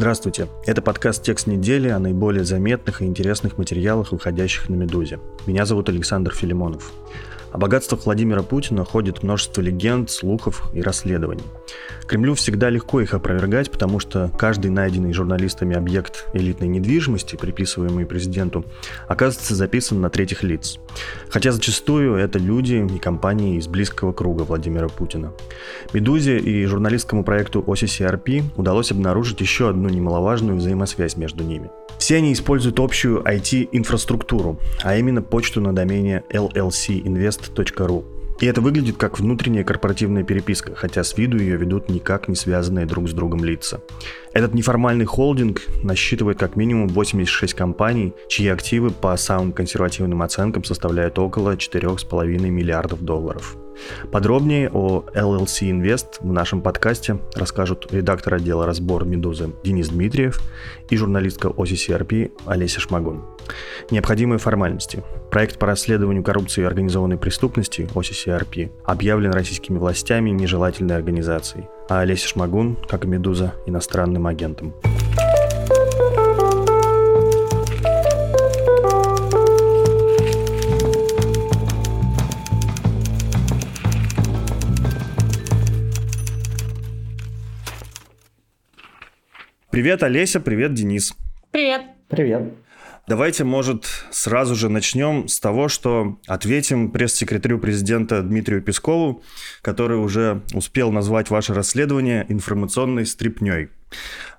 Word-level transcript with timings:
Здравствуйте, 0.00 0.48
это 0.64 0.80
подкаст 0.80 1.22
«Текст 1.22 1.46
недели» 1.46 1.88
о 1.90 1.98
наиболее 1.98 2.42
заметных 2.42 3.02
и 3.02 3.04
интересных 3.04 3.58
материалах, 3.58 4.12
выходящих 4.12 4.70
на 4.70 4.74
«Медузе». 4.74 5.18
Меня 5.44 5.66
зовут 5.66 5.90
Александр 5.90 6.32
Филимонов. 6.32 6.90
О 7.52 7.58
богатствах 7.58 8.06
Владимира 8.06 8.42
Путина 8.42 8.84
ходит 8.84 9.22
множество 9.22 9.60
легенд, 9.60 10.08
слухов 10.08 10.70
и 10.72 10.82
расследований. 10.82 11.42
Кремлю 12.06 12.34
всегда 12.34 12.70
легко 12.70 13.00
их 13.00 13.12
опровергать, 13.12 13.70
потому 13.70 13.98
что 13.98 14.30
каждый 14.38 14.70
найденный 14.70 15.12
журналистами 15.12 15.76
объект 15.76 16.26
элитной 16.32 16.68
недвижимости, 16.68 17.36
приписываемый 17.36 18.06
президенту, 18.06 18.64
оказывается 19.08 19.54
записан 19.54 20.00
на 20.00 20.10
третьих 20.10 20.42
лиц. 20.42 20.78
Хотя 21.28 21.52
зачастую 21.52 22.14
это 22.14 22.38
люди 22.38 22.86
и 22.94 22.98
компании 22.98 23.58
из 23.58 23.66
близкого 23.66 24.12
круга 24.12 24.42
Владимира 24.42 24.88
Путина. 24.88 25.32
«Медузе» 25.92 26.38
и 26.38 26.64
журналистскому 26.66 27.24
проекту 27.24 27.62
OCCRP 27.66 28.44
удалось 28.56 28.92
обнаружить 28.92 29.40
еще 29.40 29.68
одну 29.68 29.88
немаловажную 29.88 30.56
взаимосвязь 30.56 31.16
между 31.16 31.44
ними. 31.44 31.70
Все 32.00 32.16
они 32.16 32.32
используют 32.32 32.80
общую 32.80 33.22
IT-инфраструктуру, 33.22 34.58
а 34.82 34.96
именно 34.96 35.20
почту 35.20 35.60
на 35.60 35.74
домене 35.74 36.24
llcinvest 36.30 37.52
podcast.ru. 37.54 38.04
И 38.40 38.46
это 38.46 38.62
выглядит 38.62 38.96
как 38.96 39.20
внутренняя 39.20 39.64
корпоративная 39.64 40.24
переписка, 40.24 40.74
хотя 40.74 41.04
с 41.04 41.18
виду 41.18 41.36
ее 41.36 41.58
ведут 41.58 41.90
никак 41.90 42.26
не 42.26 42.36
связанные 42.36 42.86
друг 42.86 43.06
с 43.06 43.12
другом 43.12 43.44
лица. 43.44 43.82
Этот 44.32 44.54
неформальный 44.54 45.04
холдинг 45.04 45.60
насчитывает 45.82 46.38
как 46.38 46.56
минимум 46.56 46.88
86 46.88 47.52
компаний, 47.52 48.14
чьи 48.28 48.48
активы 48.48 48.92
по 48.92 49.14
самым 49.18 49.52
консервативным 49.52 50.22
оценкам 50.22 50.64
составляют 50.64 51.18
около 51.18 51.54
4,5 51.54 52.38
миллиардов 52.48 53.02
долларов. 53.02 53.58
Подробнее 54.10 54.70
о 54.70 55.04
LLC 55.14 55.70
Invest 55.70 56.20
в 56.20 56.32
нашем 56.32 56.62
подкасте 56.62 57.18
расскажут 57.34 57.88
редактор 57.90 58.34
отдела 58.34 58.66
разбор 58.66 59.04
«Медузы» 59.04 59.50
Денис 59.64 59.88
Дмитриев 59.88 60.40
и 60.88 60.96
журналистка 60.96 61.48
OCCRP 61.48 62.32
Олеся 62.46 62.80
Шмагун. 62.80 63.24
Необходимые 63.90 64.38
формальности. 64.38 65.02
Проект 65.30 65.58
по 65.58 65.66
расследованию 65.66 66.22
коррупции 66.22 66.62
и 66.62 66.64
организованной 66.64 67.18
преступности 67.18 67.88
OCCRP 67.94 68.70
объявлен 68.84 69.32
российскими 69.32 69.78
властями 69.78 70.30
нежелательной 70.30 70.96
организацией, 70.96 71.66
а 71.88 72.00
Олеся 72.00 72.28
Шмагун, 72.28 72.76
как 72.88 73.04
и 73.04 73.08
«Медуза», 73.08 73.54
иностранным 73.66 74.26
агентом. 74.26 74.74
Привет, 89.70 90.02
Олеся, 90.02 90.40
привет, 90.40 90.74
Денис. 90.74 91.14
Привет. 91.52 91.82
Привет. 92.08 92.54
Давайте, 93.06 93.44
может, 93.44 93.84
сразу 94.10 94.56
же 94.56 94.68
начнем 94.68 95.28
с 95.28 95.38
того, 95.38 95.68
что 95.68 96.18
ответим 96.26 96.90
пресс-секретарю 96.90 97.60
президента 97.60 98.20
Дмитрию 98.22 98.62
Пескову, 98.62 99.22
который 99.62 99.96
уже 99.96 100.42
успел 100.54 100.90
назвать 100.90 101.30
ваше 101.30 101.54
расследование 101.54 102.26
информационной 102.28 103.06
стрипней. 103.06 103.68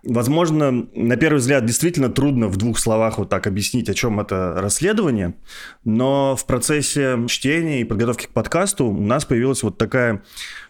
Возможно, 0.03 0.72
на 0.72 1.16
первый 1.16 1.38
взгляд 1.38 1.66
действительно 1.66 2.09
трудно 2.09 2.50
в 2.50 2.58
двух 2.58 2.78
словах 2.78 3.18
вот 3.18 3.30
так 3.30 3.48
объяснить, 3.48 3.88
о 3.88 3.94
чем 3.94 4.19
это 4.19 4.56
расследование, 4.58 5.36
но 5.86 6.36
в 6.36 6.46
процессе 6.46 7.18
чтения 7.30 7.80
и 7.80 7.86
подготовки 7.86 8.25
к 8.25 8.31
подкасту 8.31 8.88
у 8.88 9.02
нас 9.02 9.24
появилась 9.24 9.63
вот 9.63 9.78
такая, 9.78 10.24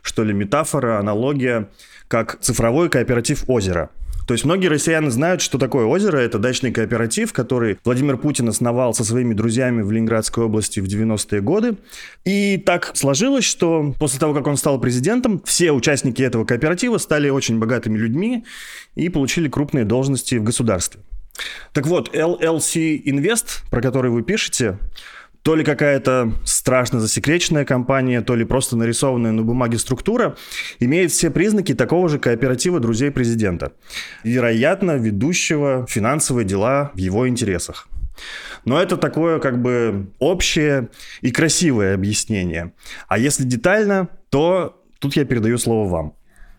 что 0.04 0.24
ли, 0.24 0.34
метафора, 0.34 1.00
аналогия, 1.00 1.70
как 2.08 2.40
цифровой 2.42 2.90
кооператив 2.90 3.46
озера– 3.48 3.90
то 4.32 4.34
есть 4.34 4.46
многие 4.46 4.68
россияне 4.68 5.12
знают, 5.12 5.42
что 5.42 5.58
такое 5.58 5.86
озеро. 5.86 6.18
Это 6.18 6.40
дачный 6.40 6.72
кооператив, 6.72 7.34
который 7.34 7.78
Владимир 7.84 8.16
Путин 8.16 8.48
основал 8.48 8.94
со 8.94 9.04
своими 9.04 9.34
друзьями 9.34 9.82
в 9.82 9.92
Ленинградской 9.92 10.46
области 10.46 10.80
в 10.80 10.86
90-е 10.86 11.42
годы. 11.42 11.76
И 12.24 12.56
так 12.56 12.92
сложилось, 12.96 13.44
что 13.44 13.94
после 14.00 14.22
того, 14.22 14.34
как 14.34 14.48
он 14.48 14.56
стал 14.56 14.80
президентом, 14.80 15.42
все 15.44 15.74
участники 15.74 16.22
этого 16.22 16.46
кооператива 16.46 16.98
стали 16.98 17.28
очень 17.28 17.60
богатыми 17.60 17.98
людьми 17.98 18.46
и 18.96 19.10
получили 19.10 19.50
крупные 19.50 19.84
должности 19.84 20.36
в 20.36 20.44
государстве. 20.44 21.02
Так 21.74 21.86
вот, 21.86 22.16
LLC 22.16 23.04
Invest, 23.04 23.70
про 23.70 23.82
который 23.82 24.12
вы 24.12 24.24
пишете, 24.24 24.78
то 25.44 25.56
ли 25.56 25.64
какая-то 25.64 26.34
страшно 26.46 27.00
засекреченная 27.00 27.66
компания, 27.66 28.22
то 28.22 28.36
ли 28.36 28.46
просто 28.46 28.76
нарисованная 28.76 29.32
на 29.32 29.44
бумаге 29.44 29.78
структура, 29.78 30.36
имеет 30.80 31.12
все 31.12 31.32
признаки 31.32 31.74
такого 31.74 32.10
же 32.10 32.20
кооператива 32.20 32.80
друзей 32.80 33.12
президента. 33.12 33.74
Вероятно, 34.24 34.98
ведущего 34.98 35.86
финансовые 35.90 36.46
дела 36.46 36.92
в 36.94 36.98
его 36.98 37.28
интересах. 37.28 37.88
Но 38.66 38.80
это 38.80 38.98
такое 38.98 39.40
как 39.40 39.62
бы 39.62 40.12
общее 40.20 40.90
и 41.22 41.32
красивое 41.32 41.96
объяснение. 41.96 42.74
А 43.08 43.18
если 43.18 43.44
детально, 43.44 44.10
то 44.30 44.80
тут 45.00 45.16
я 45.16 45.26
передаю 45.26 45.58
слово 45.58 45.90
вам. 45.90 46.14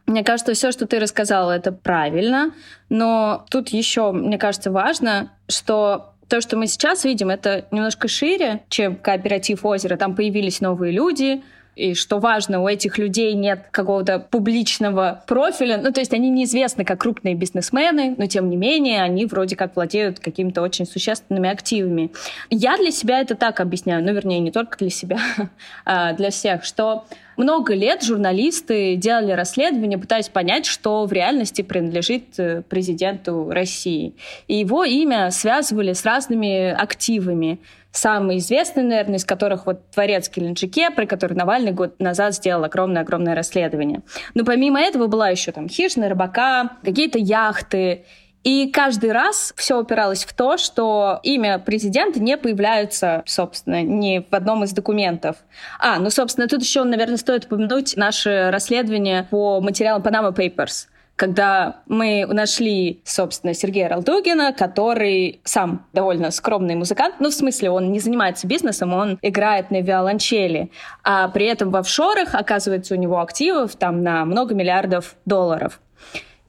Мне 0.06 0.24
кажется, 0.24 0.54
все, 0.54 0.72
что 0.72 0.86
ты 0.86 0.98
рассказала, 0.98 1.52
это 1.52 1.70
правильно, 1.70 2.52
но 2.88 3.46
тут 3.50 3.68
еще, 3.68 4.10
мне 4.10 4.36
кажется, 4.36 4.72
важно, 4.72 5.30
что 5.48 6.11
то, 6.32 6.40
что 6.40 6.56
мы 6.56 6.66
сейчас 6.66 7.04
видим, 7.04 7.28
это 7.28 7.66
немножко 7.70 8.08
шире, 8.08 8.62
чем 8.70 8.96
кооператив 8.96 9.66
озера. 9.66 9.98
Там 9.98 10.16
появились 10.16 10.62
новые 10.62 10.90
люди, 10.90 11.42
и 11.76 11.92
что 11.92 12.20
важно, 12.20 12.62
у 12.62 12.68
этих 12.68 12.96
людей 12.96 13.34
нет 13.34 13.66
какого-то 13.70 14.18
публичного 14.18 15.22
профиля. 15.26 15.76
Ну, 15.76 15.92
то 15.92 16.00
есть 16.00 16.14
они 16.14 16.30
неизвестны 16.30 16.86
как 16.86 17.02
крупные 17.02 17.34
бизнесмены, 17.34 18.14
но 18.16 18.24
тем 18.28 18.48
не 18.48 18.56
менее 18.56 19.02
они 19.02 19.26
вроде 19.26 19.56
как 19.56 19.76
владеют 19.76 20.20
какими-то 20.20 20.62
очень 20.62 20.86
существенными 20.86 21.50
активами. 21.50 22.10
Я 22.48 22.78
для 22.78 22.92
себя 22.92 23.20
это 23.20 23.34
так 23.34 23.60
объясняю, 23.60 24.02
ну, 24.02 24.14
вернее, 24.14 24.40
не 24.40 24.52
только 24.52 24.78
для 24.78 24.88
себя, 24.88 25.18
а 25.84 26.14
для 26.14 26.30
всех, 26.30 26.64
что 26.64 27.04
много 27.42 27.74
лет 27.74 28.02
журналисты 28.02 28.96
делали 28.96 29.32
расследования, 29.32 29.98
пытаясь 29.98 30.28
понять, 30.28 30.66
что 30.66 31.04
в 31.04 31.12
реальности 31.12 31.62
принадлежит 31.62 32.38
э, 32.38 32.62
президенту 32.62 33.50
России. 33.50 34.14
И 34.46 34.56
его 34.56 34.84
имя 34.84 35.30
связывали 35.30 35.92
с 35.92 36.04
разными 36.04 36.70
активами. 36.70 37.58
Самый 37.90 38.38
известный, 38.38 38.84
наверное, 38.84 39.16
из 39.16 39.24
которых 39.24 39.66
вот 39.66 39.90
«Творец 39.90 40.30
Геленджике», 40.34 40.90
про 40.90 41.04
который 41.04 41.34
Навальный 41.34 41.72
год 41.72 42.00
назад 42.00 42.34
сделал 42.34 42.64
огромное-огромное 42.64 43.34
расследование. 43.34 44.00
Но 44.34 44.44
помимо 44.44 44.80
этого 44.80 45.08
была 45.08 45.28
еще 45.28 45.52
там 45.52 45.68
хижина 45.68 46.08
рыбака, 46.08 46.78
какие-то 46.82 47.18
яхты. 47.18 48.04
И 48.44 48.70
каждый 48.70 49.12
раз 49.12 49.52
все 49.56 49.78
упиралось 49.78 50.24
в 50.24 50.32
то, 50.32 50.56
что 50.56 51.20
имя 51.22 51.58
президента 51.58 52.20
не 52.20 52.36
появляется, 52.36 53.22
собственно, 53.24 53.82
ни 53.82 54.26
в 54.28 54.34
одном 54.34 54.64
из 54.64 54.72
документов. 54.72 55.36
А, 55.78 55.98
ну, 55.98 56.10
собственно, 56.10 56.48
тут 56.48 56.62
еще, 56.62 56.82
наверное, 56.82 57.16
стоит 57.16 57.44
упомянуть 57.44 57.96
наше 57.96 58.50
расследование 58.50 59.26
по 59.30 59.60
материалам 59.60 60.02
Panama 60.02 60.34
Papers 60.34 60.88
когда 61.14 61.82
мы 61.86 62.26
нашли, 62.26 63.00
собственно, 63.04 63.54
Сергея 63.54 63.88
Ралдугина, 63.88 64.52
который 64.52 65.40
сам 65.44 65.86
довольно 65.92 66.32
скромный 66.32 66.74
музыкант, 66.74 67.16
ну, 67.20 67.30
в 67.30 67.34
смысле, 67.34 67.70
он 67.70 67.92
не 67.92 68.00
занимается 68.00 68.48
бизнесом, 68.48 68.92
он 68.92 69.18
играет 69.22 69.70
на 69.70 69.82
виолончели, 69.82 70.72
а 71.04 71.28
при 71.28 71.46
этом 71.46 71.70
в 71.70 71.76
офшорах, 71.76 72.34
оказывается, 72.34 72.94
у 72.94 72.96
него 72.96 73.20
активов 73.20 73.76
там 73.76 74.02
на 74.02 74.24
много 74.24 74.54
миллиардов 74.56 75.14
долларов. 75.24 75.80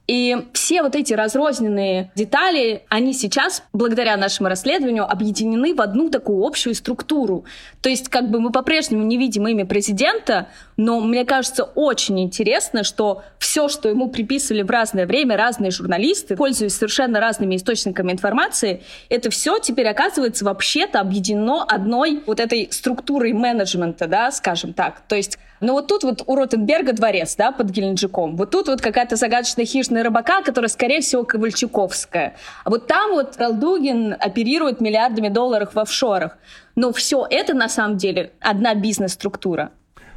И 0.05 0.35
все 0.51 0.81
вот 0.81 0.95
эти 0.95 1.13
разрозненные 1.13 2.11
детали, 2.15 2.83
они 2.89 3.13
сейчас, 3.13 3.63
благодаря 3.71 4.17
нашему 4.17 4.49
расследованию, 4.49 5.09
объединены 5.09 5.73
в 5.73 5.79
одну 5.79 6.09
такую 6.09 6.45
общую 6.45 6.75
структуру. 6.75 7.45
То 7.81 7.87
есть 7.87 8.09
как 8.09 8.29
бы 8.29 8.41
мы 8.41 8.51
по-прежнему 8.51 9.03
не 9.03 9.17
видим 9.17 9.47
имя 9.47 9.65
президента, 9.65 10.49
но 10.75 10.99
мне 10.99 11.23
кажется 11.23 11.63
очень 11.63 12.19
интересно, 12.19 12.83
что 12.83 13.23
все, 13.39 13.69
что 13.69 13.87
ему 13.87 14.09
приписывали 14.09 14.63
в 14.63 14.69
разное 14.69 15.05
время 15.05 15.37
разные 15.37 15.71
журналисты, 15.71 16.35
пользуясь 16.35 16.75
совершенно 16.75 17.21
разными 17.21 17.55
источниками 17.55 18.11
информации, 18.11 18.83
это 19.07 19.29
все 19.29 19.57
теперь 19.59 19.87
оказывается 19.87 20.43
вообще-то 20.43 20.99
объединено 20.99 21.63
одной 21.63 22.21
вот 22.25 22.41
этой 22.41 22.67
структурой 22.71 23.31
менеджмента, 23.31 24.07
да, 24.07 24.31
скажем 24.31 24.73
так. 24.73 25.01
То 25.07 25.15
есть 25.15 25.37
Но 25.63 25.73
вот 25.73 25.87
тут 25.87 26.03
вот 26.03 26.23
у 26.27 26.35
Ротенберга 26.35 26.91
дворец, 26.91 27.35
да, 27.37 27.53
под 27.53 27.69
Геленджиком. 27.69 28.35
Вот 28.35 28.51
тут 28.51 28.67
вот 28.67 28.81
какая-то 28.81 29.15
загадочная 29.15 29.65
хищная 29.65 30.03
рыбака, 30.03 30.41
которая, 30.41 30.67
скорее 30.67 30.99
всего, 30.99 31.23
Ковальчуковская. 31.23 32.35
А 32.65 32.69
вот 32.69 32.87
там 32.87 33.11
вот 33.11 33.37
Колдугин 33.37 34.13
оперирует 34.19 34.81
миллиардами 34.81 35.29
долларов 35.29 35.73
в 35.73 35.79
офшорах. 35.79 36.37
Но 36.75 36.91
все 36.91 37.25
это 37.29 37.53
на 37.53 37.69
самом 37.69 37.95
деле 37.95 38.33
одна 38.41 38.75
бизнес-структура. 38.75 39.71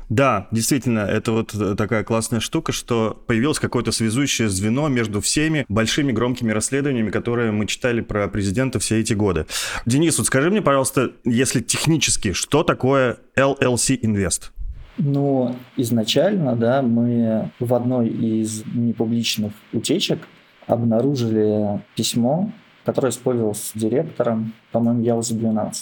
Да, 0.09 0.49
действительно, 0.51 1.01
это 1.01 1.33
вот 1.33 1.55
э, 1.55 1.75
такая 1.77 2.05
классная 2.05 2.41
штука, 2.41 2.73
что 2.73 3.21
появилось 3.27 3.59
какое-то 3.59 3.91
связующее 3.91 4.49
звено 4.49 4.89
между 4.89 5.21
всеми 5.21 5.65
большими 5.69 6.13
громкими 6.13 6.53
расследованиями, 6.53 7.11
которые 7.11 7.51
мы 7.51 7.67
читали 7.67 8.01
про 8.01 8.29
президента 8.29 8.79
все 8.79 9.01
эти 9.01 9.15
годы. 9.15 9.47
Денис, 9.85 10.17
вот 10.19 10.29
скажи 10.29 10.51
мне, 10.51 10.63
пожалуйста, 10.63 11.13
если 11.25 11.61
технически, 11.61 12.33
что 12.33 12.63
такое 12.63 13.19
LLC 13.37 14.01
Invest? 14.01 14.51
Ну, 14.99 15.55
изначально, 15.77 16.57
да, 16.57 16.81
мы 16.81 17.51
в 17.61 17.75
одной 17.75 18.09
из 18.09 18.65
непубличных 18.75 19.53
утечек 19.73 20.21
обнаружили 20.67 21.83
письмо, 21.95 22.51
которое 22.85 23.11
использовалось 23.11 23.73
директором, 23.75 24.55
по-моему, 24.73 25.03
Яуза-12, 25.03 25.73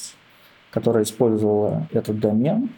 которое 0.72 1.04
использовало 1.04 1.86
этот 1.92 2.18
домен. 2.18 2.70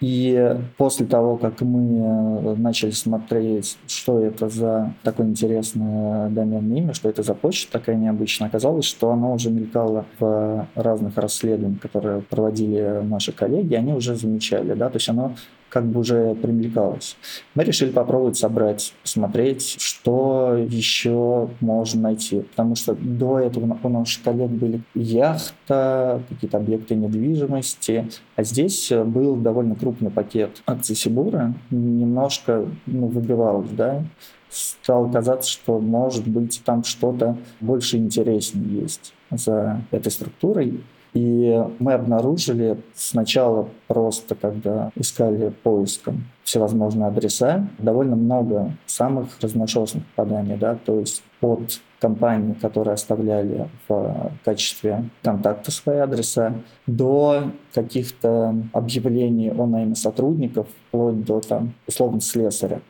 И 0.00 0.56
после 0.78 1.04
того, 1.04 1.36
как 1.36 1.60
мы 1.60 2.56
начали 2.56 2.90
смотреть, 2.90 3.76
что 3.86 4.20
это 4.20 4.48
за 4.48 4.94
такое 5.02 5.26
интересное 5.26 6.30
доменное 6.30 6.78
имя, 6.78 6.94
что 6.94 7.10
это 7.10 7.22
за 7.22 7.34
почта 7.34 7.72
такая 7.72 7.96
необычная, 7.96 8.48
оказалось, 8.48 8.86
что 8.86 9.10
оно 9.10 9.34
уже 9.34 9.50
мелькало 9.50 10.06
в 10.18 10.66
разных 10.74 11.18
расследованиях, 11.18 11.80
которые 11.82 12.22
проводили 12.22 13.02
наши 13.02 13.32
коллеги, 13.32 13.74
они 13.74 13.92
уже 13.92 14.14
замечали, 14.14 14.72
да, 14.72 14.88
то 14.88 14.96
есть 14.96 15.08
оно 15.10 15.34
как 15.70 15.86
бы 15.86 16.00
уже 16.00 16.34
примелькалось. 16.34 17.16
Мы 17.54 17.64
решили 17.64 17.90
попробовать 17.90 18.36
собрать, 18.36 18.92
посмотреть, 19.02 19.76
что 19.78 20.56
еще 20.68 21.48
можно 21.60 22.02
найти. 22.02 22.40
Потому 22.40 22.74
что 22.74 22.94
до 22.94 23.38
этого 23.38 23.78
у 23.82 23.88
наших 23.88 24.22
коллег 24.22 24.50
были 24.50 24.82
яхта, 24.94 26.22
какие-то 26.28 26.58
объекты 26.58 26.94
недвижимости. 26.94 28.10
А 28.36 28.42
здесь 28.42 28.90
был 28.90 29.36
довольно 29.36 29.74
крупный 29.74 30.10
пакет 30.10 30.62
акций 30.66 30.96
Сибура. 30.96 31.54
Немножко 31.70 32.66
ну, 32.86 33.06
выбивалось, 33.06 33.70
да 33.70 34.04
стало 34.50 35.10
казаться, 35.10 35.48
что 35.48 35.78
может 35.78 36.26
быть 36.26 36.60
там 36.64 36.84
что-то 36.84 37.38
больше 37.60 37.96
интереснее 37.96 38.80
есть 38.80 39.14
за 39.30 39.80
этой 39.90 40.10
структурой. 40.10 40.82
И 41.12 41.60
мы 41.78 41.94
обнаружили 41.94 42.78
сначала 42.94 43.68
просто, 43.88 44.34
когда 44.34 44.92
искали 44.94 45.50
поиском 45.62 46.24
всевозможные 46.44 47.08
адреса, 47.08 47.68
довольно 47.78 48.16
много 48.16 48.72
самых 48.86 49.40
разношерстных 49.40 50.04
попаданий, 50.14 50.56
да, 50.56 50.76
то 50.76 51.00
есть 51.00 51.22
от 51.40 51.80
компаний, 52.00 52.54
которые 52.54 52.94
оставляли 52.94 53.68
в 53.88 54.32
качестве 54.44 55.04
контакта 55.22 55.70
свои 55.70 55.98
адреса, 55.98 56.54
до 56.86 57.50
каких-то 57.74 58.54
объявлений 58.72 59.50
о 59.50 59.66
найме 59.66 59.94
сотрудников, 59.94 60.68
вплоть 60.88 61.24
до 61.24 61.40
там, 61.40 61.74
условно 61.86 62.20
слесаря 62.20 62.80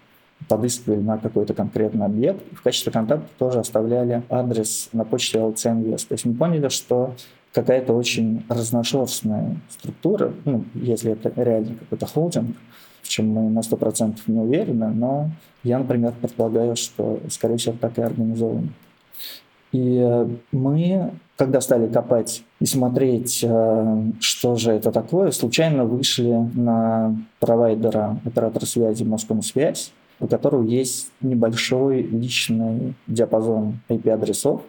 подыскивали 0.49 1.00
на 1.00 1.19
какой-то 1.19 1.55
конкретный 1.55 2.06
объект. 2.06 2.40
В 2.52 2.62
качестве 2.62 2.90
контакта 2.90 3.28
тоже 3.38 3.61
оставляли 3.61 4.23
адрес 4.31 4.88
на 4.93 5.05
почте 5.05 5.38
LC 5.38 5.55
Invest. 5.55 6.08
То 6.08 6.14
есть 6.14 6.25
мы 6.25 6.34
поняли, 6.34 6.69
что 6.69 7.14
какая-то 7.52 7.93
очень 7.93 8.44
разношерстная 8.49 9.56
структура, 9.69 10.32
ну, 10.44 10.64
если 10.75 11.12
это 11.12 11.32
реально 11.37 11.75
какой-то 11.76 12.06
холдинг, 12.06 12.56
в 13.02 13.08
чем 13.08 13.29
мы 13.29 13.50
на 13.50 13.61
100% 13.61 14.19
не 14.26 14.38
уверены, 14.38 14.88
но 14.88 15.31
я, 15.64 15.79
например, 15.79 16.12
предполагаю, 16.20 16.76
что, 16.76 17.20
скорее 17.29 17.56
всего, 17.56 17.75
так 17.81 17.99
и 17.99 18.02
организовано. 18.02 18.69
И 19.73 20.26
мы, 20.52 21.12
когда 21.37 21.61
стали 21.61 21.87
копать 21.87 22.43
и 22.61 22.67
смотреть, 22.67 23.44
э, 23.44 24.02
что 24.20 24.56
же 24.56 24.73
это 24.73 24.91
такое, 24.91 25.31
случайно 25.31 25.85
вышли 25.85 26.32
на 26.55 27.17
провайдера 27.38 28.19
оператора 28.25 28.67
связи 28.67 29.05
Москомсвязь, 29.05 29.93
у 30.19 30.26
которого 30.26 30.64
есть 30.64 31.12
небольшой 31.20 32.02
личный 32.02 32.94
диапазон 33.06 33.79
IP-адресов, 33.88 34.62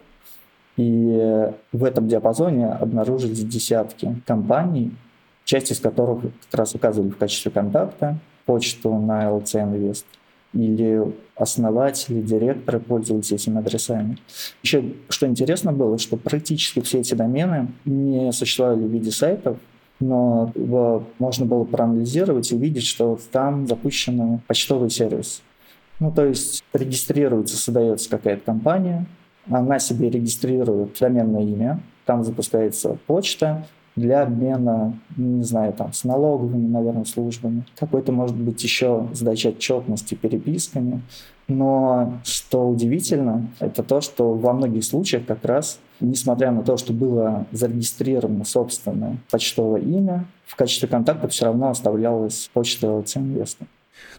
и 0.76 1.50
в 1.72 1.84
этом 1.84 2.08
диапазоне 2.08 2.68
обнаружились 2.68 3.44
десятки 3.44 4.16
компаний, 4.26 4.92
часть 5.44 5.70
из 5.70 5.80
которых 5.80 6.22
как 6.22 6.60
раз 6.60 6.74
указывали 6.74 7.10
в 7.10 7.16
качестве 7.16 7.50
контакта 7.50 8.18
почту 8.46 8.96
на 8.98 9.24
LC 9.24 9.64
Invest 9.64 10.04
или 10.54 11.14
основатели, 11.34 12.20
директоры 12.20 12.78
пользовались 12.80 13.32
этими 13.32 13.58
адресами. 13.58 14.18
Еще 14.62 14.94
что 15.08 15.26
интересно 15.26 15.72
было, 15.72 15.98
что 15.98 16.16
практически 16.16 16.80
все 16.80 17.00
эти 17.00 17.14
домены 17.14 17.68
не 17.84 18.32
существовали 18.32 18.84
в 18.84 18.90
виде 18.90 19.10
сайтов, 19.10 19.56
но 20.00 20.52
можно 21.18 21.46
было 21.46 21.64
проанализировать 21.64 22.50
и 22.50 22.54
увидеть, 22.54 22.84
что 22.84 23.18
там 23.30 23.66
запущен 23.66 24.40
почтовый 24.46 24.90
сервис. 24.90 25.42
Ну, 26.00 26.10
то 26.10 26.26
есть 26.26 26.64
регистрируется, 26.72 27.56
создается 27.56 28.10
какая-то 28.10 28.42
компания, 28.44 29.06
она 29.50 29.78
себе 29.78 30.10
регистрирует 30.10 30.96
доменное 30.98 31.42
имя, 31.42 31.80
там 32.04 32.24
запускается 32.24 32.98
почта 33.06 33.66
для 33.94 34.22
обмена, 34.22 34.98
не 35.16 35.42
знаю, 35.42 35.72
там, 35.74 35.92
с 35.92 36.04
налоговыми, 36.04 36.66
наверное, 36.66 37.04
службами. 37.04 37.64
Какой-то, 37.78 38.10
может 38.12 38.36
быть, 38.36 38.62
еще 38.62 39.06
сдача 39.12 39.48
отчетности 39.48 40.14
переписками. 40.14 41.02
Но 41.48 42.14
что 42.24 42.68
удивительно, 42.68 43.48
это 43.60 43.82
то, 43.82 44.00
что 44.00 44.32
во 44.32 44.54
многих 44.54 44.84
случаях 44.84 45.26
как 45.26 45.44
раз, 45.44 45.78
несмотря 46.00 46.50
на 46.52 46.62
то, 46.62 46.76
что 46.76 46.92
было 46.92 47.46
зарегистрировано 47.52 48.44
собственное 48.44 49.18
почтовое 49.30 49.82
имя, 49.82 50.24
в 50.46 50.56
качестве 50.56 50.88
контакта 50.88 51.28
все 51.28 51.46
равно 51.46 51.68
оставлялась 51.68 52.50
почта 52.54 52.86
Invest. 52.86 53.58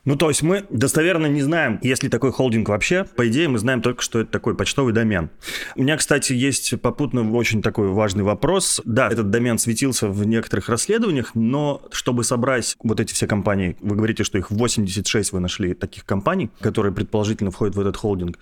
Ну, 0.05 0.17
то 0.17 0.27
есть 0.27 0.43
мы 0.43 0.65
достоверно 0.69 1.27
не 1.27 1.41
знаем, 1.41 1.79
есть 1.81 2.03
ли 2.03 2.09
такой 2.09 2.33
холдинг 2.33 2.67
вообще. 2.67 3.05
По 3.15 3.25
идее, 3.29 3.47
мы 3.47 3.57
знаем 3.57 3.81
только, 3.81 4.01
что 4.01 4.19
это 4.19 4.29
такой 4.29 4.53
почтовый 4.53 4.93
домен. 4.93 5.29
У 5.77 5.81
меня, 5.81 5.95
кстати, 5.95 6.33
есть 6.33 6.79
попутно 6.81 7.31
очень 7.31 7.61
такой 7.61 7.87
важный 7.87 8.23
вопрос. 8.23 8.81
Да, 8.83 9.07
этот 9.07 9.29
домен 9.29 9.57
светился 9.57 10.09
в 10.09 10.25
некоторых 10.25 10.67
расследованиях, 10.67 11.31
но 11.35 11.81
чтобы 11.93 12.25
собрать 12.25 12.75
вот 12.83 12.99
эти 12.99 13.13
все 13.13 13.27
компании, 13.27 13.77
вы 13.79 13.95
говорите, 13.95 14.25
что 14.25 14.37
их 14.37 14.51
86 14.51 15.31
вы 15.31 15.39
нашли 15.39 15.73
таких 15.73 16.03
компаний, 16.03 16.49
которые 16.59 16.93
предположительно 16.93 17.51
входят 17.51 17.75
в 17.75 17.79
этот 17.79 17.95
холдинг. 17.95 18.39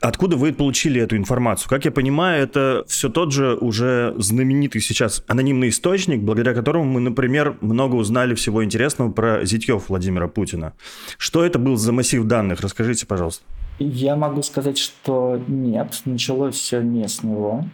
Откуда 0.00 0.36
вы 0.38 0.54
получили 0.54 1.02
эту 1.02 1.18
информацию? 1.18 1.68
Как 1.68 1.84
я 1.84 1.90
понимаю, 1.90 2.42
это 2.42 2.82
все 2.88 3.10
тот 3.10 3.30
же 3.30 3.56
уже 3.56 4.14
знаменитый 4.16 4.80
сейчас 4.80 5.22
анонимный 5.26 5.68
источник, 5.68 6.20
благодаря 6.20 6.54
которому 6.54 6.84
мы, 6.84 7.00
например, 7.00 7.58
много 7.60 7.96
узнали 7.96 8.34
всего 8.34 8.64
интересного 8.64 9.12
про 9.12 9.44
зятьев 9.44 9.90
Владимира 9.90 10.28
Путина. 10.28 10.72
Что 11.18 11.44
это 11.44 11.58
был 11.58 11.76
за 11.76 11.92
массив 11.92 12.24
данных? 12.24 12.60
Расскажите, 12.60 13.06
пожалуйста. 13.06 13.44
Я 13.78 14.14
могу 14.14 14.42
сказать, 14.42 14.78
что 14.78 15.42
нет, 15.48 16.02
началось 16.04 16.54
все 16.54 16.80
не 16.80 17.08
с 17.08 17.22
него. 17.22 17.64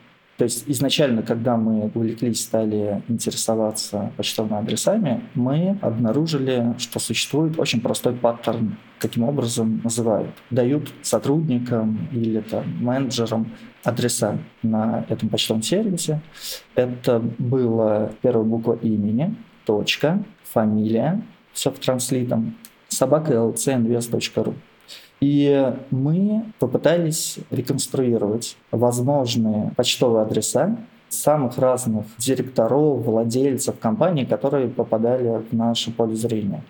То 0.40 0.44
есть 0.44 0.64
изначально, 0.68 1.22
когда 1.22 1.58
мы 1.58 1.90
увлеклись, 1.94 2.40
стали 2.40 3.02
интересоваться 3.08 4.10
почтовыми 4.16 4.56
адресами, 4.56 5.22
мы 5.34 5.78
обнаружили, 5.82 6.74
что 6.78 6.98
существует 6.98 7.58
очень 7.58 7.82
простой 7.82 8.14
паттерн, 8.14 8.78
каким 8.98 9.24
образом 9.24 9.82
называют. 9.84 10.30
Дают 10.48 10.90
сотрудникам 11.02 12.08
или 12.10 12.40
там, 12.40 12.64
менеджерам 12.82 13.52
адреса 13.84 14.38
на 14.62 15.04
этом 15.10 15.28
почтовом 15.28 15.62
сервисе. 15.62 16.22
Это 16.74 17.18
была 17.36 18.10
первая 18.22 18.46
буква 18.46 18.78
имени, 18.80 19.36
точка, 19.66 20.24
фамилия, 20.44 21.20
все 21.52 21.70
в 21.70 21.78
транслитом, 21.78 22.56
собака 22.90 23.32
lcinvest.ru. 23.32 24.54
И 25.20 25.75
мы 25.90 26.44
попытались 26.59 27.38
реконструировать 27.50 28.56
возможные 28.70 29.73
почтовые 29.76 30.23
адреса 30.23 30.78
самых 31.09 31.59
разных 31.59 32.06
директоров, 32.18 33.04
владельцев 33.04 33.78
компаний, 33.78 34.25
которые 34.25 34.68
попадали 34.68 35.42
в 35.50 35.52
наше 35.54 35.90
поле 35.90 36.14
зрения. 36.14 36.62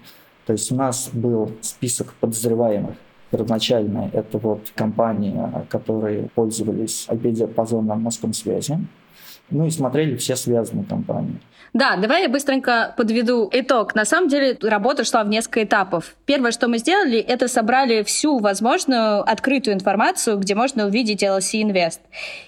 То 0.47 0.53
есть 0.55 0.73
у 0.73 0.75
нас 0.75 1.11
был 1.13 1.53
список 1.61 2.15
подозреваемых. 2.15 2.97
Первоначально 3.31 4.11
это 4.13 4.39
вот 4.39 4.73
компании, 4.75 5.39
которые 5.69 6.29
пользовались 6.35 7.07
IP-диапазоном 7.09 8.01
Москомсвязи. 8.01 8.79
Ну 9.51 9.67
и 9.67 9.71
смотрели 9.71 10.17
все 10.17 10.37
связанные 10.37 10.85
компании. 10.85 11.41
Да, 11.73 11.97
давай 11.97 12.23
я 12.23 12.29
быстренько 12.29 12.95
подведу 12.97 13.49
итог. 13.53 13.95
На 13.95 14.05
самом 14.05 14.29
деле 14.29 14.59
работа 14.61 15.05
шла 15.05 15.23
в 15.23 15.29
несколько 15.29 15.63
этапов. 15.63 16.17
Первое, 16.27 16.51
что 16.51 16.67
мы 16.67 16.79
сделали, 16.79 17.19
это 17.19 17.47
собрали 17.47 18.03
всю 18.03 18.39
возможную 18.39 19.21
открытую 19.21 19.75
информацию, 19.75 20.39
где 20.39 20.57
можно 20.57 20.87
увидеть 20.87 21.23
LC 21.23 21.63
Invest. 21.63 22.01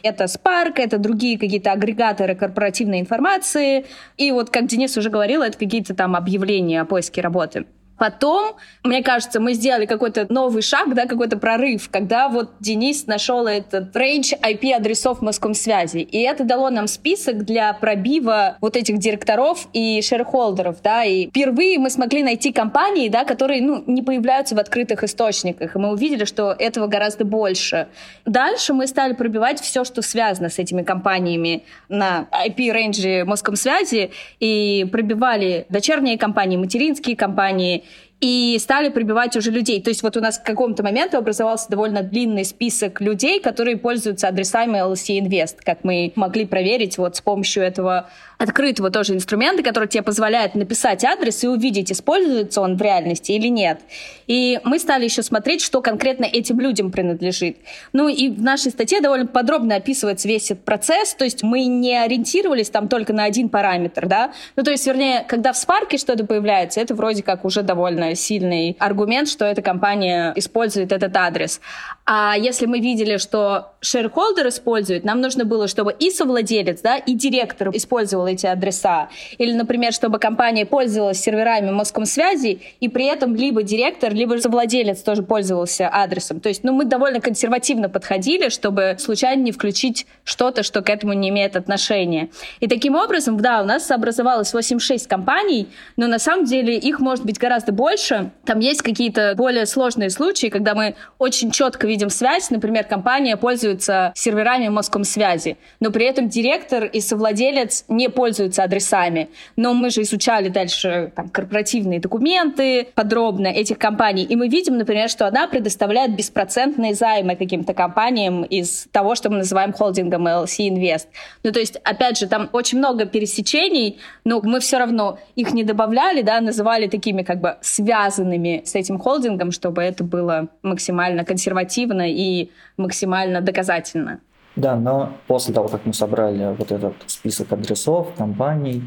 Это 0.02 0.24
Spark, 0.24 0.74
это 0.76 0.98
другие 0.98 1.38
какие-то 1.38 1.70
агрегаторы 1.70 2.34
корпоративной 2.34 3.00
информации. 3.00 3.86
И 4.16 4.32
вот, 4.32 4.50
как 4.50 4.66
Денис 4.66 4.96
уже 4.96 5.08
говорил, 5.08 5.42
это 5.42 5.56
какие-то 5.56 5.94
там 5.94 6.16
объявления 6.16 6.80
о 6.80 6.84
поиске 6.84 7.20
работы. 7.20 7.66
Потом, 8.02 8.56
мне 8.82 9.00
кажется, 9.00 9.38
мы 9.38 9.52
сделали 9.52 9.86
какой-то 9.86 10.26
новый 10.28 10.62
шаг, 10.62 10.92
да, 10.92 11.06
какой-то 11.06 11.38
прорыв, 11.38 11.88
когда 11.88 12.28
вот 12.28 12.50
Денис 12.58 13.06
нашел 13.06 13.46
этот 13.46 13.94
range 13.94 14.36
IP-адресов 14.42 15.22
Москомсвязи. 15.22 15.98
И 15.98 16.18
это 16.18 16.42
дало 16.42 16.68
нам 16.70 16.88
список 16.88 17.44
для 17.44 17.72
пробива 17.74 18.56
вот 18.60 18.76
этих 18.76 18.98
директоров 18.98 19.68
и 19.72 20.02
шерхолдеров, 20.02 20.82
да, 20.82 21.04
и 21.04 21.28
впервые 21.28 21.78
мы 21.78 21.90
смогли 21.90 22.24
найти 22.24 22.50
компании, 22.50 23.08
да, 23.08 23.24
которые, 23.24 23.62
ну, 23.62 23.84
не 23.86 24.02
появляются 24.02 24.56
в 24.56 24.58
открытых 24.58 25.04
источниках, 25.04 25.76
и 25.76 25.78
мы 25.78 25.92
увидели, 25.92 26.24
что 26.24 26.56
этого 26.58 26.88
гораздо 26.88 27.24
больше. 27.24 27.86
Дальше 28.24 28.74
мы 28.74 28.88
стали 28.88 29.12
пробивать 29.12 29.60
все, 29.60 29.84
что 29.84 30.02
связано 30.02 30.48
с 30.48 30.58
этими 30.58 30.82
компаниями 30.82 31.62
на 31.88 32.26
IP-рейнже 32.32 33.24
Москомсвязи, 33.26 34.10
и 34.40 34.88
пробивали 34.90 35.66
дочерние 35.68 36.18
компании, 36.18 36.56
материнские 36.56 37.14
компании, 37.14 37.84
и 38.22 38.56
стали 38.60 38.88
прибивать 38.88 39.36
уже 39.36 39.50
людей. 39.50 39.82
То 39.82 39.90
есть 39.90 40.04
вот 40.04 40.16
у 40.16 40.20
нас 40.20 40.38
к 40.38 40.44
какому-то 40.44 40.84
моменту 40.84 41.18
образовался 41.18 41.68
довольно 41.68 42.02
длинный 42.02 42.44
список 42.44 43.00
людей, 43.00 43.40
которые 43.40 43.76
пользуются 43.76 44.28
адресами 44.28 44.78
LC 44.78 45.18
Invest, 45.18 45.56
как 45.64 45.82
мы 45.82 46.12
могли 46.14 46.46
проверить 46.46 46.98
вот 46.98 47.16
с 47.16 47.20
помощью 47.20 47.64
этого 47.64 48.08
открытого 48.38 48.90
тоже 48.90 49.14
инструмента, 49.14 49.62
который 49.62 49.88
тебе 49.88 50.02
позволяет 50.02 50.54
написать 50.54 51.04
адрес 51.04 51.42
и 51.44 51.48
увидеть, 51.48 51.90
используется 51.90 52.60
он 52.60 52.76
в 52.76 52.82
реальности 52.82 53.32
или 53.32 53.48
нет. 53.48 53.80
И 54.26 54.60
мы 54.64 54.78
стали 54.78 55.04
еще 55.04 55.22
смотреть, 55.22 55.60
что 55.60 55.80
конкретно 55.80 56.24
этим 56.24 56.60
людям 56.60 56.90
принадлежит. 56.90 57.56
Ну 57.92 58.08
и 58.08 58.28
в 58.28 58.40
нашей 58.40 58.70
статье 58.70 59.00
довольно 59.00 59.26
подробно 59.26 59.76
описывается 59.76 60.28
весь 60.28 60.50
этот 60.50 60.64
процесс, 60.64 61.14
то 61.14 61.24
есть 61.24 61.42
мы 61.42 61.64
не 61.64 61.96
ориентировались 61.96 62.70
там 62.70 62.88
только 62.88 63.12
на 63.12 63.24
один 63.24 63.48
параметр, 63.48 64.06
да, 64.06 64.32
ну 64.56 64.62
то 64.62 64.70
есть, 64.70 64.86
вернее, 64.86 65.24
когда 65.26 65.52
в 65.52 65.56
Spark 65.56 65.96
что-то 65.96 66.24
появляется, 66.24 66.80
это 66.80 66.94
вроде 66.94 67.22
как 67.22 67.44
уже 67.44 67.62
довольно 67.62 68.11
сильный 68.14 68.76
аргумент, 68.78 69.28
что 69.28 69.44
эта 69.44 69.62
компания 69.62 70.32
использует 70.36 70.92
этот 70.92 71.16
адрес. 71.16 71.60
А 72.04 72.34
если 72.36 72.66
мы 72.66 72.80
видели, 72.80 73.16
что 73.16 73.72
шерхолдер 73.80 74.48
использует, 74.48 75.04
нам 75.04 75.20
нужно 75.20 75.44
было, 75.44 75.68
чтобы 75.68 75.94
и 75.96 76.10
совладелец, 76.10 76.80
да, 76.80 76.96
и 76.96 77.14
директор 77.14 77.70
использовал 77.72 78.26
эти 78.26 78.46
адреса. 78.46 79.08
Или, 79.38 79.52
например, 79.52 79.92
чтобы 79.92 80.18
компания 80.18 80.66
пользовалась 80.66 81.20
серверами 81.20 81.70
Москомсвязи, 81.70 82.60
и 82.80 82.88
при 82.88 83.06
этом 83.06 83.36
либо 83.36 83.62
директор, 83.62 84.12
либо 84.12 84.36
совладелец 84.38 85.00
тоже 85.02 85.22
пользовался 85.22 85.88
адресом. 85.88 86.40
То 86.40 86.48
есть, 86.48 86.64
ну, 86.64 86.72
мы 86.72 86.86
довольно 86.86 87.20
консервативно 87.20 87.88
подходили, 87.88 88.48
чтобы 88.48 88.96
случайно 88.98 89.42
не 89.42 89.52
включить 89.52 90.06
что-то, 90.24 90.64
что 90.64 90.82
к 90.82 90.90
этому 90.90 91.12
не 91.12 91.28
имеет 91.28 91.54
отношения. 91.54 92.30
И 92.58 92.66
таким 92.66 92.96
образом, 92.96 93.36
да, 93.38 93.62
у 93.62 93.64
нас 93.64 93.88
образовалось 93.92 94.52
86 94.52 95.06
компаний, 95.06 95.68
но 95.96 96.08
на 96.08 96.18
самом 96.18 96.46
деле 96.46 96.76
их 96.76 96.98
может 96.98 97.24
быть 97.24 97.38
гораздо 97.38 97.70
больше. 97.70 98.32
Там 98.44 98.58
есть 98.58 98.82
какие-то 98.82 99.34
более 99.36 99.66
сложные 99.66 100.10
случаи, 100.10 100.48
когда 100.48 100.74
мы 100.74 100.96
очень 101.18 101.52
четко 101.52 101.91
видим 101.92 102.10
связь. 102.10 102.50
Например, 102.50 102.84
компания 102.84 103.36
пользуется 103.36 104.12
серверами 104.14 104.68
Москомсвязи, 104.68 105.56
но 105.80 105.90
при 105.90 106.06
этом 106.06 106.28
директор 106.28 106.84
и 106.84 107.00
совладелец 107.00 107.84
не 107.88 108.08
пользуются 108.08 108.64
адресами. 108.64 109.28
Но 109.56 109.74
мы 109.74 109.90
же 109.90 110.02
изучали 110.02 110.48
дальше 110.48 111.12
там, 111.14 111.28
корпоративные 111.28 112.00
документы 112.00 112.88
подробно 112.94 113.48
этих 113.48 113.78
компаний, 113.78 114.24
и 114.24 114.36
мы 114.36 114.48
видим, 114.48 114.78
например, 114.78 115.08
что 115.10 115.26
она 115.26 115.46
предоставляет 115.46 116.16
беспроцентные 116.16 116.94
займы 116.94 117.36
каким-то 117.36 117.74
компаниям 117.74 118.42
из 118.44 118.88
того, 118.90 119.14
что 119.14 119.28
мы 119.28 119.36
называем 119.38 119.72
холдингом 119.72 120.26
LC 120.26 120.68
Invest. 120.70 121.06
Ну, 121.42 121.52
то 121.52 121.60
есть, 121.60 121.76
опять 121.84 122.18
же, 122.18 122.26
там 122.26 122.48
очень 122.52 122.78
много 122.78 123.04
пересечений, 123.04 123.98
но 124.24 124.40
мы 124.42 124.60
все 124.60 124.78
равно 124.78 125.18
их 125.36 125.52
не 125.52 125.64
добавляли, 125.64 126.22
да, 126.22 126.40
называли 126.40 126.86
такими 126.86 127.22
как 127.22 127.40
бы 127.40 127.56
связанными 127.60 128.62
с 128.64 128.74
этим 128.74 128.98
холдингом, 128.98 129.52
чтобы 129.52 129.82
это 129.82 130.04
было 130.04 130.48
максимально 130.62 131.24
консервативно 131.24 131.81
объективно 131.82 132.10
и 132.10 132.50
максимально 132.76 133.40
доказательно. 133.40 134.20
Да, 134.54 134.76
но 134.76 135.12
после 135.26 135.54
того, 135.54 135.68
как 135.68 135.86
мы 135.86 135.94
собрали 135.94 136.54
вот 136.56 136.72
этот 136.72 136.94
список 137.06 137.52
адресов, 137.52 138.08
компаний, 138.18 138.82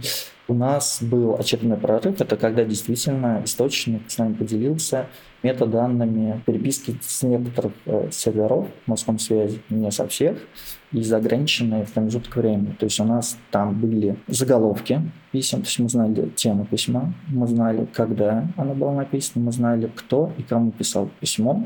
у 0.48 0.54
нас 0.54 1.00
был 1.02 1.36
очередной 1.36 1.78
прорыв. 1.78 2.22
Это 2.22 2.38
когда 2.38 2.64
действительно 2.64 3.42
источник 3.44 4.02
с 4.08 4.20
нами 4.20 4.36
поделился 4.36 5.08
метаданными 5.42 6.42
переписки 6.46 6.96
с 7.02 7.24
некоторых 7.24 7.72
э, 7.86 8.10
серверов 8.12 8.68
Моском 8.86 9.18
связи, 9.18 9.60
не 9.70 9.92
со 9.92 10.08
всех, 10.08 10.38
и 10.92 11.02
за 11.02 11.18
ограниченный 11.18 11.86
промежуток 11.86 12.36
времени. 12.36 12.76
То 12.80 12.86
есть 12.86 13.00
у 13.00 13.04
нас 13.04 13.38
там 13.52 13.80
были 13.80 14.18
заголовки 14.28 15.02
писем, 15.32 15.62
то 15.62 15.68
есть 15.68 15.80
мы 15.80 15.90
знали 15.90 16.30
тему 16.36 16.66
письма, 16.66 17.14
мы 17.28 17.48
знали, 17.48 17.88
когда 17.94 18.48
оно 18.56 18.74
было 18.74 18.92
написано, 18.92 19.46
мы 19.46 19.52
знали, 19.52 19.92
кто 19.96 20.32
и 20.38 20.44
кому 20.44 20.72
писал 20.72 21.10
письмо, 21.20 21.66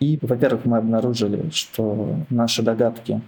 и, 0.00 0.18
во-первых, 0.22 0.64
мы 0.64 0.78
обнаружили, 0.78 1.50
что 1.50 2.16
наши 2.30 2.62
догадки 2.62 3.20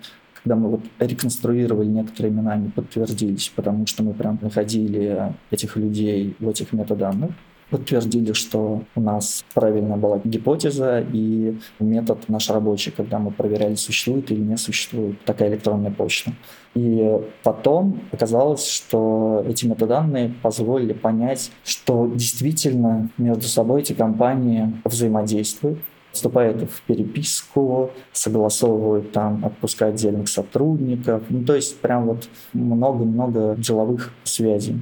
когда 0.42 0.56
мы 0.56 0.70
вот 0.70 0.80
реконструировали 0.98 1.86
некоторые 1.86 2.32
имена, 2.32 2.52
они 2.52 2.70
подтвердились, 2.70 3.52
потому 3.54 3.86
что 3.86 4.02
мы 4.02 4.14
прям 4.14 4.38
находили 4.40 5.34
этих 5.50 5.76
людей 5.76 6.34
в 6.38 6.48
этих 6.48 6.72
метаданных, 6.72 7.32
подтвердили, 7.70 8.32
что 8.32 8.82
у 8.94 9.00
нас 9.00 9.44
правильно 9.54 9.96
была 9.96 10.20
гипотеза 10.24 11.04
и 11.12 11.56
метод 11.78 12.28
наш 12.28 12.50
рабочий, 12.50 12.90
когда 12.90 13.18
мы 13.18 13.30
проверяли, 13.30 13.76
существует 13.76 14.30
или 14.32 14.40
не 14.40 14.56
существует 14.56 15.22
такая 15.24 15.50
электронная 15.50 15.90
почта. 15.90 16.32
И 16.74 17.18
потом 17.42 18.00
оказалось, 18.12 18.66
что 18.66 19.44
эти 19.48 19.66
метаданные 19.66 20.34
позволили 20.42 20.92
понять, 20.92 21.50
что 21.64 22.10
действительно 22.12 23.10
между 23.18 23.44
собой 23.44 23.82
эти 23.82 23.92
компании 23.92 24.72
взаимодействуют, 24.84 25.78
вступает 26.12 26.56
в 26.70 26.82
переписку, 26.82 27.90
согласовывают 28.12 29.12
там, 29.12 29.44
отпускать 29.44 29.94
отдельных 29.94 30.28
сотрудников. 30.28 31.22
Ну, 31.28 31.44
то 31.44 31.54
есть 31.54 31.78
прям 31.80 32.06
вот 32.06 32.28
много-много 32.52 33.54
деловых 33.56 34.12
связей. 34.24 34.80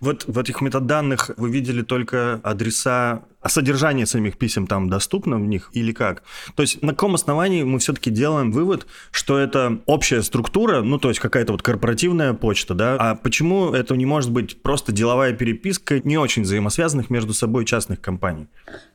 Вот 0.00 0.24
в 0.26 0.38
этих 0.38 0.60
метаданных 0.60 1.30
вы 1.36 1.50
видели 1.50 1.82
только 1.82 2.40
адреса 2.42 3.22
а 3.40 3.48
содержание 3.48 4.06
самих 4.06 4.36
писем 4.38 4.66
там 4.66 4.88
доступно 4.88 5.36
в 5.36 5.46
них 5.46 5.70
или 5.72 5.92
как? 5.92 6.22
То 6.54 6.62
есть 6.62 6.82
на 6.82 6.90
каком 6.90 7.14
основании 7.14 7.62
мы 7.62 7.78
все-таки 7.78 8.10
делаем 8.10 8.52
вывод, 8.52 8.86
что 9.10 9.38
это 9.38 9.80
общая 9.86 10.22
структура, 10.22 10.82
ну 10.82 10.98
то 10.98 11.08
есть 11.08 11.20
какая-то 11.20 11.52
вот 11.52 11.62
корпоративная 11.62 12.34
почта, 12.34 12.74
да? 12.74 12.96
А 12.98 13.14
почему 13.14 13.72
это 13.72 13.94
не 13.94 14.06
может 14.06 14.30
быть 14.30 14.62
просто 14.62 14.92
деловая 14.92 15.32
переписка 15.32 16.00
не 16.00 16.18
очень 16.18 16.42
взаимосвязанных 16.42 17.10
между 17.10 17.34
собой 17.34 17.64
частных 17.64 18.00
компаний? 18.00 18.48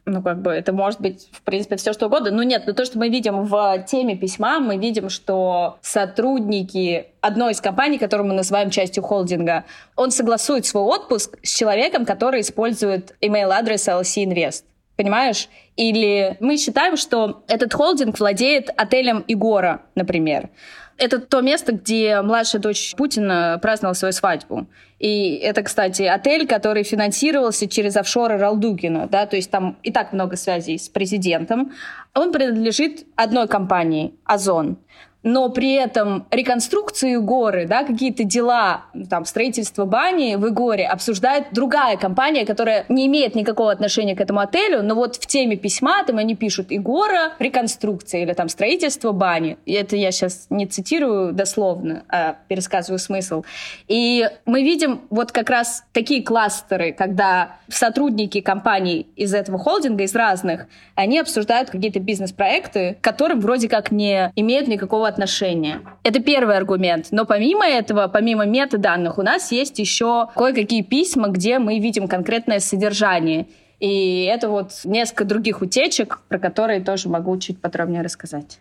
Ну 0.05 0.21
как 0.21 0.41
бы 0.41 0.51
это 0.51 0.73
может 0.73 1.00
быть 1.00 1.29
в 1.31 1.41
принципе 1.41 1.77
все 1.77 1.93
что 1.93 2.07
угодно. 2.07 2.31
Но 2.31 2.43
нет, 2.43 2.63
но 2.67 2.73
то, 2.73 2.85
что 2.85 3.00
мы 3.00 3.09
видим 3.09 3.45
в 3.45 3.85
теме 3.88 4.15
письма, 4.15 4.59
мы 4.59 4.77
видим, 4.77 5.09
что 5.09 5.77
сотрудники 5.81 7.07
одной 7.21 7.53
из 7.53 7.62
компаний, 7.62 7.97
которую 7.97 8.27
мы 8.27 8.33
называем 8.33 8.69
частью 8.69 9.01
холдинга, 9.01 9.63
он 9.95 10.12
согласует 10.12 10.65
свой 10.65 10.83
отпуск 10.83 11.38
с 11.41 11.55
человеком, 11.55 12.05
который 12.05 12.41
использует 12.41 13.15
email 13.21 13.50
адрес 13.50 13.88
LC 13.88 14.25
Invest. 14.33 14.63
Понимаешь? 14.95 15.49
Или 15.75 16.37
мы 16.39 16.57
считаем, 16.57 16.97
что 16.97 17.43
этот 17.47 17.73
холдинг 17.73 18.19
владеет 18.19 18.69
отелем 18.75 19.23
Игора, 19.27 19.81
например. 19.95 20.49
Это 20.97 21.19
то 21.19 21.41
место, 21.41 21.71
где 21.71 22.21
младшая 22.21 22.61
дочь 22.61 22.93
Путина 22.95 23.57
праздновала 23.61 23.95
свою 23.95 24.11
свадьбу. 24.11 24.67
И 24.99 25.35
это, 25.37 25.63
кстати, 25.63 26.03
отель, 26.03 26.47
который 26.47 26.83
финансировался 26.83 27.67
через 27.67 27.97
офшоры 27.97 28.37
Ралдугина, 28.37 29.07
да, 29.07 29.25
то 29.25 29.35
есть 29.35 29.49
там 29.49 29.77
и 29.81 29.91
так 29.91 30.13
много 30.13 30.35
связей 30.35 30.77
с 30.77 30.89
президентом. 30.89 31.73
Он 32.13 32.31
принадлежит 32.31 33.07
одной 33.15 33.47
компании, 33.47 34.13
Озон 34.23 34.77
но 35.24 35.50
при 35.50 35.74
этом 35.74 36.25
реконструкцию 36.32 37.22
горы, 37.24 37.65
да, 37.65 37.84
какие-то 37.84 38.24
дела, 38.24 38.86
там, 39.10 39.25
строительство 39.25 39.86
бани 39.86 40.36
в 40.36 40.48
Игоре 40.50 40.86
обсуждает 40.86 41.46
другая 41.51 41.98
компания, 41.98 42.46
которая 42.46 42.86
не 42.89 43.08
имеет 43.08 43.34
никакого 43.36 43.72
отношения 43.72 44.15
к 44.15 44.22
этому 44.22 44.42
отелю, 44.42 44.84
но 44.84 44.96
вот 44.96 45.15
в 45.15 45.25
теме 45.25 45.56
письма 45.56 46.03
там 46.03 46.18
они 46.18 46.36
пишут 46.36 46.68
Игора, 46.70 47.34
реконструкция 47.39 48.22
или 48.22 48.34
там 48.34 48.50
строительство 48.50 49.13
бани. 49.13 49.58
И 49.65 49.74
это 49.74 49.96
я 49.96 50.12
сейчас 50.12 50.48
не 50.50 50.68
цитирую 50.68 51.32
дословно, 51.32 52.03
а 52.10 52.36
пересказываю 52.48 53.00
смысл. 53.00 53.44
И 53.88 54.30
мы 54.46 54.63
видим 54.63 55.01
вот 55.10 55.32
как 55.32 55.50
раз 55.50 55.84
такие 55.94 56.22
кластеры, 56.24 56.92
когда 56.92 57.58
сотрудники 57.70 58.42
компаний 58.42 59.08
из 59.15 59.34
этого 59.34 59.58
холдинга, 59.58 60.03
из 60.03 60.13
разных, 60.15 60.68
они 60.96 61.20
обсуждают 61.20 61.70
какие-то 61.70 62.00
бизнес-проекты, 62.00 62.98
которым 63.01 63.39
вроде 63.39 63.70
как 63.70 63.92
не 63.92 64.32
имеют 64.36 64.68
никакого 64.68 65.08
отношения. 65.13 65.82
Это 66.03 66.20
первый 66.20 66.58
аргумент. 66.58 67.08
Но 67.12 67.25
помимо 67.25 67.65
этого, 67.65 68.08
помимо 68.08 68.46
метаданных, 68.46 69.17
у 69.17 69.22
нас 69.22 69.51
есть 69.51 69.79
еще 69.79 70.27
кое-какие 70.36 70.82
письма, 70.82 71.29
где 71.29 71.60
мы 71.60 71.79
видим 71.79 72.08
конкретное 72.08 72.60
содержание. 72.60 73.48
И 73.79 74.24
это 74.24 74.50
вот 74.50 74.72
несколько 74.84 75.25
других 75.25 75.62
утечек, 75.62 76.20
про 76.27 76.39
которые 76.39 76.82
тоже 76.82 77.10
могу 77.10 77.38
чуть 77.38 77.62
подробнее 77.62 78.01
рассказать. 78.01 78.60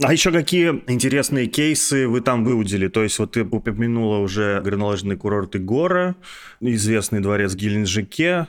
А 0.00 0.12
еще 0.12 0.30
какие 0.30 0.82
интересные 0.86 1.48
кейсы 1.48 2.06
вы 2.06 2.20
там 2.20 2.44
выудили? 2.44 2.86
То 2.88 3.02
есть 3.02 3.18
вот 3.18 3.32
ты 3.32 3.42
упомянула 3.42 4.18
уже 4.18 4.60
горнолыжный 4.62 5.16
курорт 5.16 5.56
Игора, 5.56 6.14
известный 6.60 7.20
дворец 7.20 7.54
Геленджике. 7.54 8.46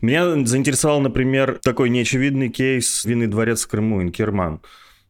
Меня 0.00 0.44
заинтересовал, 0.44 1.00
например, 1.00 1.60
такой 1.62 1.88
неочевидный 1.88 2.48
кейс 2.48 3.04
«Винный 3.04 3.26
дворец 3.28 3.64
в 3.64 3.68
Крыму», 3.68 4.02
Инкерман. 4.02 4.60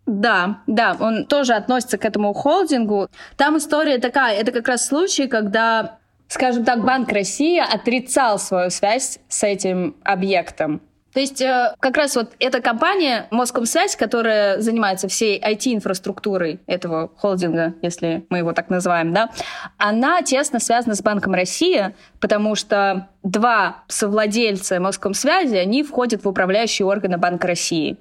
Да, 0.09 0.61
да, 0.67 0.97
он 0.99 1.27
тоже 1.27 1.53
относится 1.53 1.99
к 1.99 2.05
этому 2.07 2.33
холдингу. 2.33 3.09
Там 3.37 3.59
история 3.59 3.99
такая, 3.99 4.37
это 4.37 4.53
как 4.53 4.67
раз 4.67 4.87
случай, 4.87 5.29
когда, 5.29 5.99
скажем 6.29 6.65
так, 6.65 6.83
Банк 6.83 7.12
России 7.12 7.59
отрицал 7.59 8.38
свою 8.38 8.71
связь 8.71 9.19
с 9.29 9.43
этим 9.45 9.97
объектом. 10.05 10.81
То 11.12 11.21
есть 11.21 11.43
э, 11.43 11.75
как 11.79 11.99
раз 11.99 12.17
вот 12.17 12.33
эта 12.38 12.62
компания 12.62 13.27
Москомсвязь, 13.31 13.97
которая 13.97 14.61
занимается 14.61 15.09
всей 15.09 15.38
IT-инфраструктурой 15.38 16.61
этого 16.67 17.11
холдинга, 17.17 17.75
если 17.83 18.25
мы 18.31 18.38
его 18.38 18.55
так 18.55 18.71
называем, 18.71 19.12
да, 19.12 19.29
она 19.77 20.23
тесно 20.23 20.59
связана 20.59 20.95
с 20.95 21.03
Банком 21.03 21.35
России, 21.35 21.95
потому 22.19 22.55
что 22.55 23.09
два 23.23 23.83
совладельца 23.88 24.81
Москомсвязи, 24.81 25.57
они 25.57 25.83
входят 25.83 26.25
в 26.25 26.29
управляющие 26.29 26.87
органы 26.87 27.19
Банка 27.19 27.47
России. 27.49 27.99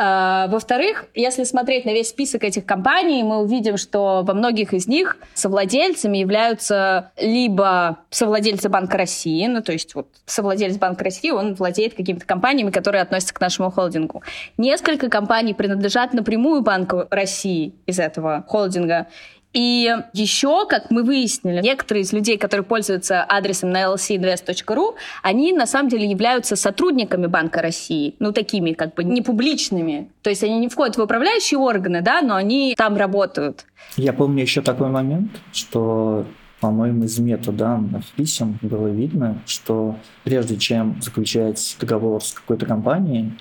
А, 0.00 0.46
во-вторых, 0.46 1.06
если 1.14 1.42
смотреть 1.42 1.84
на 1.84 1.90
весь 1.90 2.10
список 2.10 2.44
этих 2.44 2.64
компаний, 2.64 3.24
мы 3.24 3.38
увидим, 3.38 3.76
что 3.76 4.22
во 4.24 4.32
многих 4.32 4.72
из 4.72 4.86
них 4.86 5.16
совладельцами 5.34 6.18
являются 6.18 7.10
либо 7.16 7.98
совладельцы 8.08 8.68
Банка 8.68 8.96
России, 8.96 9.44
ну 9.48 9.60
то 9.60 9.72
есть 9.72 9.96
вот 9.96 10.06
совладелец 10.24 10.76
Банка 10.76 11.02
России, 11.02 11.32
он 11.32 11.54
владеет 11.54 11.94
какими-то 11.94 12.24
компаниями, 12.26 12.70
которые 12.70 13.02
относятся 13.02 13.34
к 13.34 13.40
нашему 13.40 13.72
холдингу. 13.72 14.22
Несколько 14.56 15.10
компаний 15.10 15.52
принадлежат 15.52 16.14
напрямую 16.14 16.62
Банку 16.62 17.06
России 17.10 17.74
из 17.86 17.98
этого 17.98 18.44
холдинга, 18.46 19.08
и 19.52 19.94
еще, 20.12 20.66
как 20.66 20.90
мы 20.90 21.02
выяснили, 21.02 21.60
некоторые 21.62 22.02
из 22.02 22.12
людей, 22.12 22.36
которые 22.36 22.64
пользуются 22.64 23.24
адресом 23.24 23.70
на 23.70 23.84
lcinvest.ru, 23.84 24.94
они 25.22 25.52
на 25.52 25.66
самом 25.66 25.88
деле 25.88 26.06
являются 26.06 26.54
сотрудниками 26.54 27.26
Банка 27.26 27.62
России, 27.62 28.14
ну 28.18 28.32
такими 28.32 28.72
как 28.72 28.94
бы 28.94 29.04
не 29.04 29.22
публичными. 29.22 30.10
То 30.22 30.30
есть 30.30 30.44
они 30.44 30.58
не 30.58 30.68
входят 30.68 30.96
в 30.96 31.02
управляющие 31.02 31.58
органы, 31.58 32.02
да, 32.02 32.20
но 32.20 32.34
они 32.34 32.74
там 32.76 32.96
работают. 32.96 33.64
Я 33.96 34.12
помню 34.12 34.42
еще 34.42 34.60
такой 34.60 34.88
момент, 34.88 35.30
что 35.52 36.26
по-моему, 36.60 37.04
из 37.04 37.18
метаданных 37.18 38.04
писем 38.16 38.58
было 38.62 38.88
видно, 38.88 39.40
что 39.46 39.96
прежде 40.24 40.56
чем 40.56 41.00
заключать 41.00 41.76
договор 41.80 42.22
с 42.22 42.32
какой-то 42.32 42.66
компанией, 42.66 43.32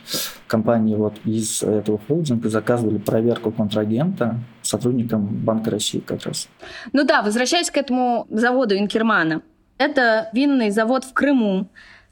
компании 0.48 0.96
вот 0.96 1.16
из 1.26 1.64
этого 1.64 2.00
холдинга 2.08 2.50
заказывали 2.50 2.98
проверку 2.98 3.52
контрагента 3.52 4.40
сотрудникам 4.62 5.26
Банка 5.26 5.72
России 5.72 6.00
как 6.00 6.26
раз. 6.26 6.48
Ну 6.94 7.04
да, 7.04 7.22
возвращаясь 7.22 7.72
к 7.72 7.78
этому 7.78 8.28
заводу 8.30 8.78
Инкермана. 8.78 9.42
Это 9.78 10.30
винный 10.34 10.72
завод 10.72 11.04
в 11.04 11.14
Крыму, 11.14 11.70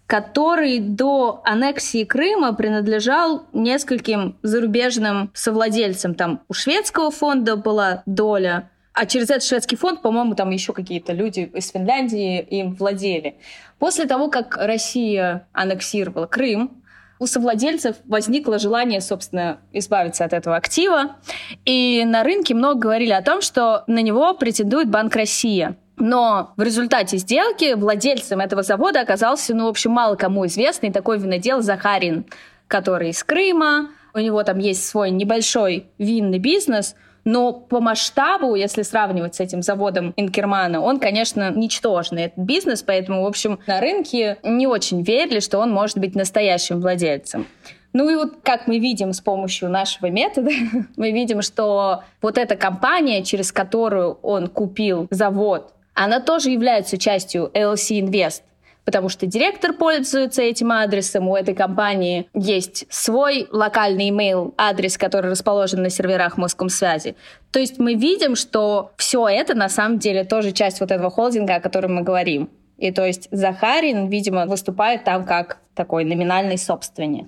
который 0.07 0.79
до 0.79 1.41
аннексии 1.43 2.03
Крыма 2.03 2.53
принадлежал 2.53 3.47
нескольким 3.53 4.37
зарубежным 4.43 5.31
совладельцам. 5.33 6.13
Там 6.13 6.41
у 6.47 6.53
шведского 6.53 7.09
фонда 7.09 7.55
была 7.55 8.03
доля, 8.05 8.69
а 8.95 9.05
через 9.05 9.29
этот 9.29 9.43
шведский 9.43 9.75
фонд, 9.75 10.01
по-моему, 10.01 10.35
там 10.35 10.49
еще 10.51 10.71
какие-то 10.71 11.11
люди 11.11 11.51
из 11.53 11.69
Финляндии 11.69 12.39
им 12.39 12.73
владели. 12.75 13.35
После 13.77 14.05
того, 14.05 14.29
как 14.29 14.55
Россия 14.55 15.47
аннексировала 15.51 16.27
Крым, 16.27 16.81
у 17.19 17.27
совладельцев 17.27 17.97
возникло 18.05 18.57
желание, 18.57 19.01
собственно, 19.01 19.59
избавиться 19.73 20.23
от 20.23 20.31
этого 20.31 20.55
актива. 20.55 21.17
И 21.65 22.03
на 22.05 22.23
рынке 22.23 22.53
много 22.53 22.79
говорили 22.79 23.11
о 23.11 23.21
том, 23.21 23.41
что 23.41 23.83
на 23.87 24.01
него 24.01 24.33
претендует 24.33 24.89
Банк 24.89 25.13
Россия. 25.15 25.75
Но 25.97 26.53
в 26.55 26.61
результате 26.61 27.17
сделки 27.17 27.73
владельцем 27.73 28.39
этого 28.39 28.63
завода 28.63 29.01
оказался, 29.01 29.53
ну, 29.53 29.65
в 29.65 29.69
общем, 29.69 29.91
мало 29.91 30.15
кому 30.15 30.45
известный 30.45 30.91
такой 30.91 31.19
винодел 31.19 31.61
Захарин, 31.61 32.25
который 32.67 33.09
из 33.09 33.21
Крыма. 33.25 33.89
У 34.13 34.19
него 34.19 34.41
там 34.43 34.59
есть 34.59 34.85
свой 34.87 35.11
небольшой 35.11 35.87
винный 35.97 36.39
бизнес– 36.39 36.95
но 37.25 37.53
по 37.53 37.81
масштабу, 37.81 38.53
если 38.53 38.83
сравнивать 38.83 39.35
с 39.35 39.39
этим 39.39 39.63
заводом 39.63 40.13
Инкермана, 40.15 40.79
он, 40.79 40.99
конечно, 40.99 41.49
ничтожный 41.49 42.25
этот 42.25 42.37
бизнес, 42.37 42.83
поэтому, 42.83 43.23
в 43.23 43.25
общем, 43.25 43.59
на 43.65 43.81
рынке 43.81 44.37
не 44.43 44.67
очень 44.67 45.01
верили, 45.01 45.39
что 45.39 45.57
он 45.57 45.71
может 45.71 45.97
быть 45.97 46.13
настоящим 46.15 46.79
владельцем. 46.79 47.47
Ну 47.93 48.09
и 48.09 48.15
вот 48.15 48.39
как 48.43 48.67
мы 48.67 48.77
видим 48.77 49.11
с 49.11 49.21
помощью 49.21 49.69
нашего 49.69 50.07
метода, 50.07 50.51
мы 50.97 51.11
видим, 51.11 51.41
что 51.41 52.03
вот 52.21 52.37
эта 52.37 52.55
компания, 52.55 53.23
через 53.23 53.51
которую 53.51 54.19
он 54.21 54.47
купил 54.47 55.07
завод, 55.09 55.73
она 55.95 56.19
тоже 56.19 56.51
является 56.51 56.97
частью 56.97 57.49
LC 57.53 58.01
Invest 58.01 58.41
потому 58.85 59.09
что 59.09 59.25
директор 59.25 59.73
пользуется 59.73 60.41
этим 60.43 60.71
адресом, 60.71 61.27
у 61.27 61.35
этой 61.35 61.55
компании 61.55 62.29
есть 62.33 62.85
свой 62.89 63.47
локальный 63.51 64.09
email 64.09 64.53
адрес, 64.57 64.97
который 64.97 65.31
расположен 65.31 65.81
на 65.81 65.89
серверах 65.89 66.37
Москомсвязи. 66.37 67.15
То 67.51 67.59
есть 67.59 67.79
мы 67.79 67.95
видим, 67.95 68.35
что 68.35 68.91
все 68.95 69.27
это 69.27 69.55
на 69.55 69.69
самом 69.69 69.99
деле 69.99 70.23
тоже 70.23 70.51
часть 70.51 70.79
вот 70.79 70.91
этого 70.91 71.09
холдинга, 71.09 71.55
о 71.55 71.59
котором 71.59 71.95
мы 71.95 72.03
говорим. 72.03 72.49
И 72.77 72.91
то 72.91 73.05
есть 73.05 73.27
Захарин, 73.31 74.07
видимо, 74.07 74.45
выступает 74.45 75.03
там 75.03 75.25
как 75.25 75.57
такой 75.73 76.05
номинальный 76.05 76.57
собственник. 76.57 77.27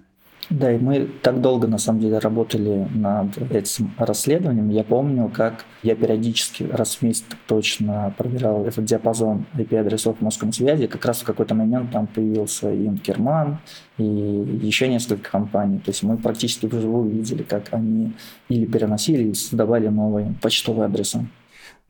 Да, 0.50 0.72
и 0.72 0.78
мы 0.78 1.10
так 1.22 1.42
долго, 1.42 1.68
на 1.68 1.78
самом 1.78 2.00
деле, 2.00 2.20
работали 2.20 2.88
над 2.94 3.38
этим 3.52 3.92
расследованием. 3.98 4.70
Я 4.70 4.86
помню, 4.86 5.30
как 5.34 5.66
я 5.84 5.94
периодически 5.96 6.64
раз 6.64 6.96
в 6.96 7.02
месяц 7.02 7.26
точно 7.48 8.14
проверял 8.18 8.66
этот 8.66 8.86
диапазон 8.86 9.46
IP-адресов 9.56 10.18
связи. 10.54 10.88
Как 10.88 11.04
раз 11.06 11.20
в 11.20 11.26
какой-то 11.26 11.54
момент 11.54 11.92
там 11.92 12.08
появился 12.08 12.72
и 12.72 12.88
Инкерман, 12.88 13.58
и 13.98 14.04
еще 14.04 14.88
несколько 14.88 15.30
компаний. 15.30 15.80
То 15.80 15.92
есть 15.92 16.04
мы 16.04 16.18
практически 16.18 16.66
вживую 16.66 17.10
видели, 17.10 17.44
как 17.44 17.74
они 17.74 18.14
или 18.48 18.66
переносили, 18.66 19.24
или 19.24 19.34
создавали 19.34 19.90
новые 19.90 20.34
почтовые 20.42 20.86
адреса. 20.86 21.26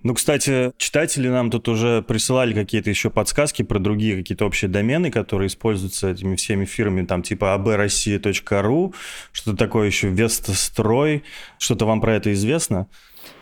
Ну, 0.03 0.13
кстати, 0.13 0.71
читатели 0.77 1.27
нам 1.27 1.49
тут 1.49 1.67
уже 1.67 2.03
присылали 2.03 2.53
какие-то 2.53 2.89
еще 2.89 3.09
подсказки 3.09 3.63
про 3.63 3.79
другие 3.79 4.15
какие-то 4.15 4.45
общие 4.45 4.69
домены, 4.69 5.09
которые 5.09 5.47
используются 5.47 6.11
этими 6.11 6.35
всеми 6.35 6.65
фирмами, 6.65 7.05
там 7.05 7.23
типа 7.23 7.55
abrossия.ru, 7.57 8.93
что-то 9.31 9.57
такое 9.57 9.87
еще 9.87 10.09
Вестострой. 10.09 11.23
Что-то 11.57 11.85
вам 11.85 11.99
про 11.99 12.13
это 12.13 12.31
известно? 12.33 12.87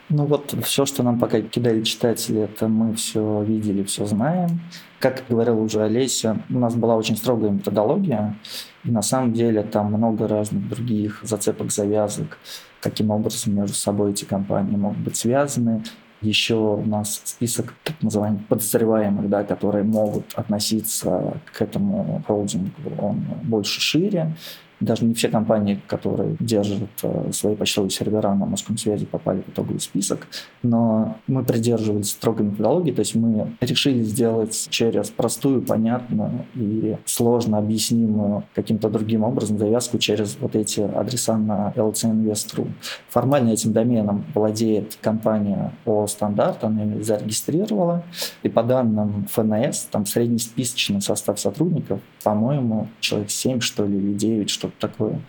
Ну 0.07 0.25
вот 0.25 0.55
все, 0.63 0.85
что 0.85 1.03
нам 1.03 1.19
пока 1.19 1.41
кидали 1.41 1.81
читатели, 1.83 2.41
это 2.41 2.67
мы 2.67 2.95
все 2.95 3.43
видели, 3.43 3.83
все 3.83 4.05
знаем. 4.05 4.61
Как 4.99 5.23
говорил 5.27 5.59
уже 5.59 5.81
Олеся, 5.81 6.41
у 6.49 6.59
нас 6.59 6.75
была 6.75 6.95
очень 6.95 7.17
строгая 7.17 7.49
методология, 7.49 8.37
и 8.83 8.91
на 8.91 9.01
самом 9.01 9.33
деле 9.33 9.63
там 9.63 9.87
много 9.87 10.27
разных 10.27 10.69
других 10.69 11.19
зацепок, 11.23 11.71
завязок, 11.71 12.37
каким 12.81 13.09
образом 13.09 13.55
между 13.55 13.75
собой 13.75 14.11
эти 14.11 14.25
компании 14.25 14.77
могут 14.77 14.99
быть 14.99 15.15
связаны. 15.17 15.83
Еще 16.25 16.55
у 16.55 16.83
нас 16.83 17.21
список 17.23 17.75
так 17.83 18.01
называемых 18.01 18.47
подозреваемых, 18.47 19.29
да, 19.29 19.43
которые 19.43 19.83
могут 19.83 20.33
относиться 20.33 21.37
к 21.53 21.61
этому 21.61 22.23
холдингу, 22.27 22.71
он 22.99 23.23
больше 23.43 23.79
шире. 23.79 24.33
Даже 24.79 25.05
не 25.05 25.13
все 25.13 25.29
компании, 25.29 25.79
которые 25.87 26.35
держат 26.39 26.89
э, 27.03 27.31
свои 27.31 27.55
почтовые 27.55 27.89
сервера 27.89 28.33
на 28.33 28.45
морском 28.45 28.77
связи, 28.77 29.05
попали 29.05 29.41
в 29.41 29.49
итоговый 29.49 29.79
список. 29.79 30.27
Но 30.63 31.17
мы 31.27 31.43
придерживались 31.43 32.11
строгой 32.11 32.47
методологии, 32.47 32.91
то 32.91 32.99
есть 32.99 33.15
мы 33.15 33.55
решили 33.61 34.03
сделать 34.03 34.67
через 34.69 35.09
простую, 35.09 35.61
понятную 35.61 36.45
и 36.55 36.97
сложно 37.05 37.57
объяснимую 37.57 38.43
каким-то 38.53 38.89
другим 38.89 39.23
образом 39.23 39.57
завязку 39.57 39.97
через 39.97 40.37
вот 40.39 40.55
эти 40.55 40.81
адреса 40.81 41.37
на 41.37 41.73
LCInvest.ru. 41.75 42.67
Формально 43.09 43.51
этим 43.51 43.73
доменом 43.73 44.25
владеет 44.33 44.97
компания 45.01 45.73
о 45.85 46.07
стандарт, 46.07 46.63
она 46.63 46.83
его 46.83 47.03
зарегистрировала. 47.03 48.03
И 48.43 48.49
по 48.49 48.63
данным 48.63 49.27
ФНС, 49.31 49.87
там 49.91 50.05
среднесписочный 50.05 51.01
состав 51.01 51.39
сотрудников, 51.39 51.99
по-моему, 52.23 52.87
человек 52.99 53.31
7, 53.31 53.59
что 53.59 53.85
ли, 53.85 53.97
или 53.97 54.13
9, 54.13 54.49
что 54.49 54.64
что-то 54.65 54.87
такое. 54.87 55.21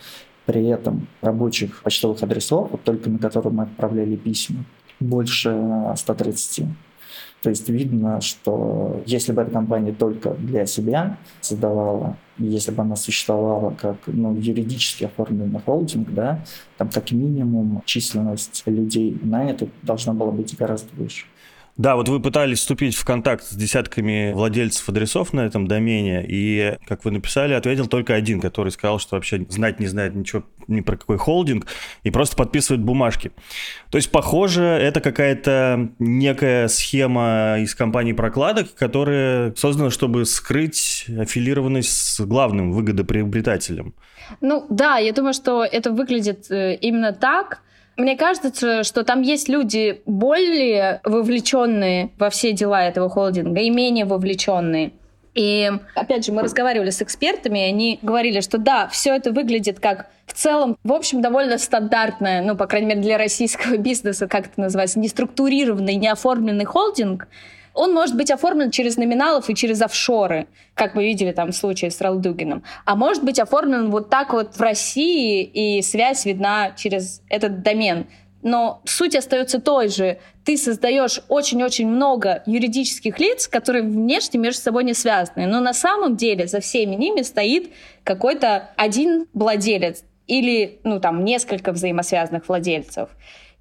При 0.47 0.67
этом 0.67 1.09
рабочих 1.23 1.83
почтовых 1.83 2.23
адресов, 2.23 2.71
вот 2.71 2.85
только 2.85 3.11
на 3.11 3.19
которые 3.19 3.53
мы 3.53 3.65
отправляли 3.65 4.17
письма, 4.17 4.65
больше 5.01 5.93
130. 5.97 6.67
То 7.43 7.51
есть 7.51 7.69
видно, 7.69 8.21
что 8.21 9.03
если 9.07 9.33
бы 9.33 9.43
эта 9.43 9.51
компания 9.51 9.93
только 9.93 10.31
для 10.31 10.67
себя 10.67 11.19
создавала, 11.41 12.17
если 12.39 12.71
бы 12.71 12.83
она 12.83 12.97
существовала 12.97 13.71
как 13.71 13.97
ну, 14.07 14.35
юридически 14.37 15.05
оформленный 15.05 15.61
холдинг, 15.61 16.13
да, 16.13 16.45
там 16.77 16.89
как 16.89 17.13
минимум 17.13 17.83
численность 17.85 18.63
людей 18.67 19.19
на 19.23 19.49
это 19.51 19.69
должна 19.83 20.13
была 20.13 20.31
быть 20.31 20.57
гораздо 20.57 20.89
выше. 20.97 21.27
Да, 21.77 21.97
вот 21.97 22.09
вы 22.09 22.21
пытались 22.21 22.61
вступить 22.61 22.97
в 22.97 23.05
контакт 23.05 23.45
с 23.45 23.55
десятками 23.55 24.33
владельцев 24.33 24.89
адресов 24.89 25.35
на 25.35 25.41
этом 25.41 25.67
домене, 25.67 26.25
и, 26.27 26.79
как 26.87 27.05
вы 27.05 27.11
написали, 27.11 27.53
ответил 27.53 27.87
только 27.87 28.15
один, 28.15 28.41
который 28.41 28.73
сказал, 28.73 28.99
что 28.99 29.17
вообще 29.17 29.45
знать 29.51 29.79
не 29.79 29.87
знает 29.87 30.15
ничего 30.15 30.43
ни 30.69 30.81
про 30.81 30.97
какой 30.97 31.19
холдинг, 31.19 31.67
и 32.03 32.11
просто 32.11 32.35
подписывает 32.35 32.83
бумажки. 32.83 33.31
То 33.91 33.99
есть, 33.99 34.11
похоже, 34.11 34.63
это 34.63 35.03
какая-то 35.03 35.91
некая 35.99 36.69
схема 36.69 37.57
из 37.59 37.75
компании 37.75 38.15
прокладок, 38.15 38.75
которая 38.75 39.55
создана, 39.55 39.91
чтобы 39.91 40.25
скрыть 40.25 41.05
аффилированность 41.09 41.91
с 41.91 42.21
главным 42.21 42.73
выгодоприобретателем. 42.73 43.95
Ну 44.41 44.67
да, 44.71 44.97
я 44.97 45.13
думаю, 45.13 45.35
что 45.35 45.63
это 45.63 45.91
выглядит 45.93 46.51
э, 46.51 46.75
именно 46.77 47.13
так. 47.13 47.61
Мне 47.97 48.17
кажется, 48.17 48.85
что 48.85 49.05
там 49.05 49.23
есть 49.23 49.49
люди 49.49 50.03
более 50.05 51.01
вовлеченные 51.05 52.11
во 52.19 52.29
все 52.29 52.53
дела 52.53 52.83
этого 52.85 53.09
холдинга 53.09 53.61
и 53.61 53.71
менее 53.71 54.05
вовлеченные. 54.05 54.93
И 55.35 55.71
опять 55.95 56.25
же, 56.25 56.33
мы 56.33 56.43
разговаривали 56.43 56.91
с 56.91 57.03
экспертами, 57.03 57.59
и 57.59 57.69
они 57.71 57.99
говорили, 58.01 58.41
что 58.41 58.59
да, 58.59 58.89
все 58.89 59.15
это 59.15 59.33
выглядит 59.33 59.81
как 59.81 60.07
в 60.27 60.33
целом, 60.33 60.77
в 60.83 60.93
общем, 60.93 61.21
довольно 61.21 61.59
стандартное, 61.59 62.43
ну, 62.43 62.57
по 62.57 62.67
крайней 62.67 62.89
мере, 62.89 63.01
для 63.01 63.19
российского 63.19 63.77
бизнеса, 63.79 64.27
как 64.29 64.47
это 64.47 64.61
называется, 64.61 64.99
неструктурированный, 64.99 65.97
неоформленный 65.97 66.65
холдинг, 66.65 67.29
он 67.77 67.93
может 67.93 68.17
быть 68.17 68.31
оформлен 68.31 68.71
через 68.71 68.97
номиналов 68.97 69.49
и 69.49 69.55
через 69.55 69.83
офшоры, 69.83 70.49
как 70.75 70.95
мы 70.95 71.05
видели 71.05 71.33
там 71.33 71.53
в 71.53 71.57
случае 71.57 71.91
с 71.91 72.01
Ралдугином. 72.01 72.65
А 72.85 72.97
может 72.97 73.23
быть 73.23 73.39
оформлен 73.39 73.91
вот 73.91 74.09
так 74.09 74.33
вот 74.33 74.57
в 74.57 74.61
России, 74.61 75.45
и 75.45 75.83
связь 75.83 76.25
видна 76.25 76.73
через 76.73 77.23
этот 77.29 77.63
домен. 77.63 78.07
Но 78.43 78.81
суть 78.85 79.15
остается 79.15 79.61
той 79.61 79.89
же. 79.89 80.19
Ты 80.45 80.57
создаешь 80.57 81.21
очень-очень 81.29 81.89
много 81.89 82.43
юридических 82.47 83.19
лиц, 83.19 83.47
которые 83.47 83.83
внешне 83.83 84.41
между 84.41 84.63
собой 84.63 84.85
не 84.85 84.95
связаны. 84.95 85.47
Но 85.47 85.61
на 85.61 85.75
самом 85.75 86.17
деле 86.17 86.47
за 86.47 86.61
всеми 86.61 86.95
ними 86.95 87.23
стоит 87.23 87.71
какой-то 88.05 88.71
один 88.77 89.27
владелец 89.35 90.03
или 90.27 90.81
ну, 90.85 91.01
там, 91.01 91.25
несколько 91.25 91.73
взаимосвязанных 91.73 92.49
владельцев. 92.49 93.11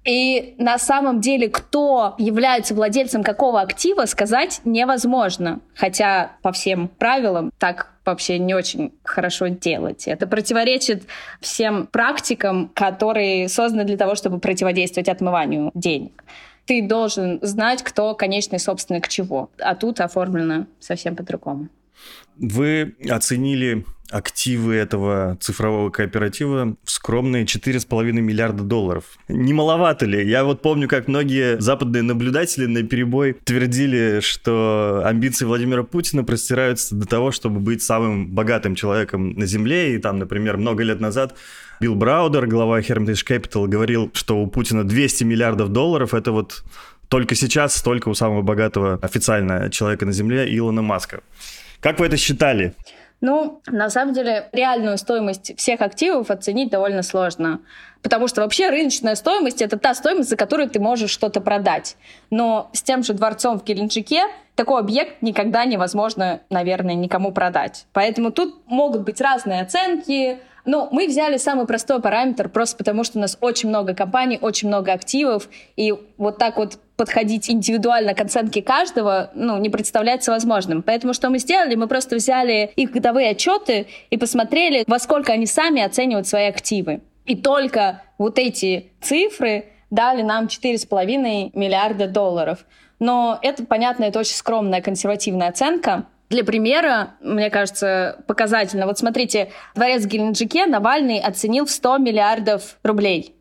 И 0.06 0.54
на 0.58 0.78
самом 0.78 1.20
деле, 1.20 1.48
кто 1.48 2.14
является 2.16 2.74
владельцем 2.74 3.24
какого 3.24 3.60
актива, 3.60 4.04
сказать 4.06 4.60
невозможно. 4.64 5.60
Хотя 5.74 6.36
по 6.42 6.52
всем 6.52 6.86
правилам 6.86 7.50
так 7.58 7.92
вообще 8.04 8.38
не 8.38 8.54
очень 8.54 8.94
хорошо 9.02 9.48
делать. 9.48 10.06
Это 10.06 10.28
противоречит 10.28 11.02
всем 11.40 11.88
практикам, 11.88 12.70
которые 12.72 13.48
созданы 13.48 13.84
для 13.84 13.96
того, 13.96 14.14
чтобы 14.14 14.38
противодействовать 14.38 15.08
отмыванию 15.08 15.72
денег. 15.74 16.22
Ты 16.66 16.82
должен 16.82 17.40
знать, 17.42 17.82
кто 17.82 18.14
конечный 18.14 18.60
собственник 18.60 19.08
чего. 19.08 19.50
А 19.58 19.74
тут 19.74 20.00
оформлено 20.00 20.66
совсем 20.78 21.16
по-другому. 21.16 21.68
Вы 22.36 22.94
оценили 23.10 23.84
активы 24.10 24.74
этого 24.74 25.36
цифрового 25.40 25.90
кооператива 25.90 26.76
в 26.84 26.90
скромные 26.90 27.44
4,5 27.44 28.12
миллиарда 28.12 28.62
долларов. 28.62 29.04
Не 29.28 29.52
маловато 29.52 30.06
ли? 30.06 30.28
Я 30.28 30.44
вот 30.44 30.62
помню, 30.62 30.88
как 30.88 31.08
многие 31.08 31.60
западные 31.60 32.02
наблюдатели 32.02 32.66
на 32.66 32.82
перебой 32.82 33.32
твердили, 33.32 34.20
что 34.20 35.02
амбиции 35.04 35.44
Владимира 35.44 35.82
Путина 35.82 36.24
простираются 36.24 36.94
до 36.94 37.06
того, 37.06 37.32
чтобы 37.32 37.60
быть 37.60 37.82
самым 37.82 38.28
богатым 38.28 38.74
человеком 38.74 39.30
на 39.30 39.46
Земле. 39.46 39.94
И 39.94 39.98
там, 39.98 40.18
например, 40.18 40.56
много 40.56 40.82
лет 40.82 41.00
назад 41.00 41.36
Билл 41.80 41.94
Браудер, 41.94 42.46
глава 42.46 42.80
Hermitage 42.80 43.26
Capital, 43.26 43.66
говорил, 43.66 44.10
что 44.14 44.38
у 44.38 44.46
Путина 44.46 44.84
200 44.84 45.24
миллиардов 45.24 45.70
долларов. 45.70 46.14
Это 46.14 46.32
вот 46.32 46.64
только 47.08 47.34
сейчас 47.34 47.76
столько 47.76 48.08
у 48.08 48.14
самого 48.14 48.42
богатого 48.42 48.98
официально 49.02 49.70
человека 49.70 50.06
на 50.06 50.12
Земле 50.12 50.46
Илона 50.56 50.82
Маска. 50.82 51.20
Как 51.80 52.00
вы 52.00 52.06
это 52.06 52.16
считали? 52.16 52.74
Ну, 53.20 53.62
на 53.66 53.88
самом 53.88 54.12
деле, 54.12 54.48
реальную 54.52 54.98
стоимость 54.98 55.56
всех 55.56 55.80
активов 55.80 56.30
оценить 56.30 56.70
довольно 56.70 57.02
сложно. 57.02 57.60
Потому 58.02 58.28
что 58.28 58.42
вообще 58.42 58.68
рыночная 58.68 59.14
стоимость— 59.14 59.62
это 59.62 59.78
та 59.78 59.94
стоимость, 59.94 60.28
за 60.28 60.36
которую 60.36 60.68
ты 60.68 60.78
можешь 60.80 61.10
что-то 61.10 61.40
продать. 61.40 61.96
Но 62.30 62.70
с 62.72 62.82
тем 62.82 63.02
же 63.02 63.14
дворцом 63.14 63.58
в 63.58 63.64
Геленджике 63.64 64.24
такой 64.54 64.80
объект 64.80 65.22
никогда 65.22 65.64
невозможно, 65.64 66.40
наверное, 66.50 66.94
никому 66.94 67.32
продать. 67.32 67.86
Поэтому 67.92 68.30
тут 68.30 68.66
могут 68.66 69.02
быть 69.02 69.20
разные 69.20 69.62
оценки, 69.62 70.38
ну, 70.66 70.88
мы 70.90 71.06
взяли 71.06 71.36
самый 71.36 71.66
простой 71.66 72.00
параметр, 72.00 72.48
просто 72.48 72.76
потому 72.76 73.04
что 73.04 73.18
у 73.18 73.20
нас 73.20 73.38
очень 73.40 73.68
много 73.68 73.94
компаний, 73.94 74.38
очень 74.40 74.68
много 74.68 74.92
активов, 74.92 75.48
и 75.76 75.94
вот 76.18 76.38
так 76.38 76.56
вот 76.58 76.78
подходить 76.96 77.48
индивидуально 77.50 78.14
к 78.14 78.20
оценке 78.20 78.62
каждого, 78.62 79.30
ну, 79.34 79.58
не 79.58 79.70
представляется 79.70 80.32
возможным. 80.32 80.82
Поэтому 80.82 81.14
что 81.14 81.30
мы 81.30 81.38
сделали? 81.38 81.74
Мы 81.74 81.86
просто 81.86 82.16
взяли 82.16 82.72
их 82.74 82.90
годовые 82.90 83.30
отчеты 83.30 83.86
и 84.10 84.16
посмотрели, 84.16 84.84
во 84.86 84.98
сколько 84.98 85.32
они 85.32 85.46
сами 85.46 85.82
оценивают 85.82 86.26
свои 86.26 86.46
активы. 86.46 87.00
И 87.26 87.36
только 87.36 88.02
вот 88.18 88.38
эти 88.38 88.92
цифры 89.00 89.66
дали 89.90 90.22
нам 90.22 90.46
4,5 90.46 91.50
миллиарда 91.54 92.08
долларов. 92.08 92.64
Но 92.98 93.38
это, 93.42 93.64
понятно, 93.64 94.04
это 94.04 94.18
очень 94.18 94.34
скромная 94.34 94.80
консервативная 94.80 95.48
оценка, 95.48 96.06
для 96.28 96.44
примера, 96.44 97.14
мне 97.20 97.50
кажется, 97.50 98.22
показательно. 98.26 98.86
Вот 98.86 98.98
смотрите, 98.98 99.50
дворец 99.74 100.02
в 100.02 100.08
Геленджике 100.08 100.66
Навальный 100.66 101.20
оценил 101.20 101.66
в 101.66 101.70
100 101.70 101.98
миллиардов 101.98 102.78
рублей. 102.82 103.34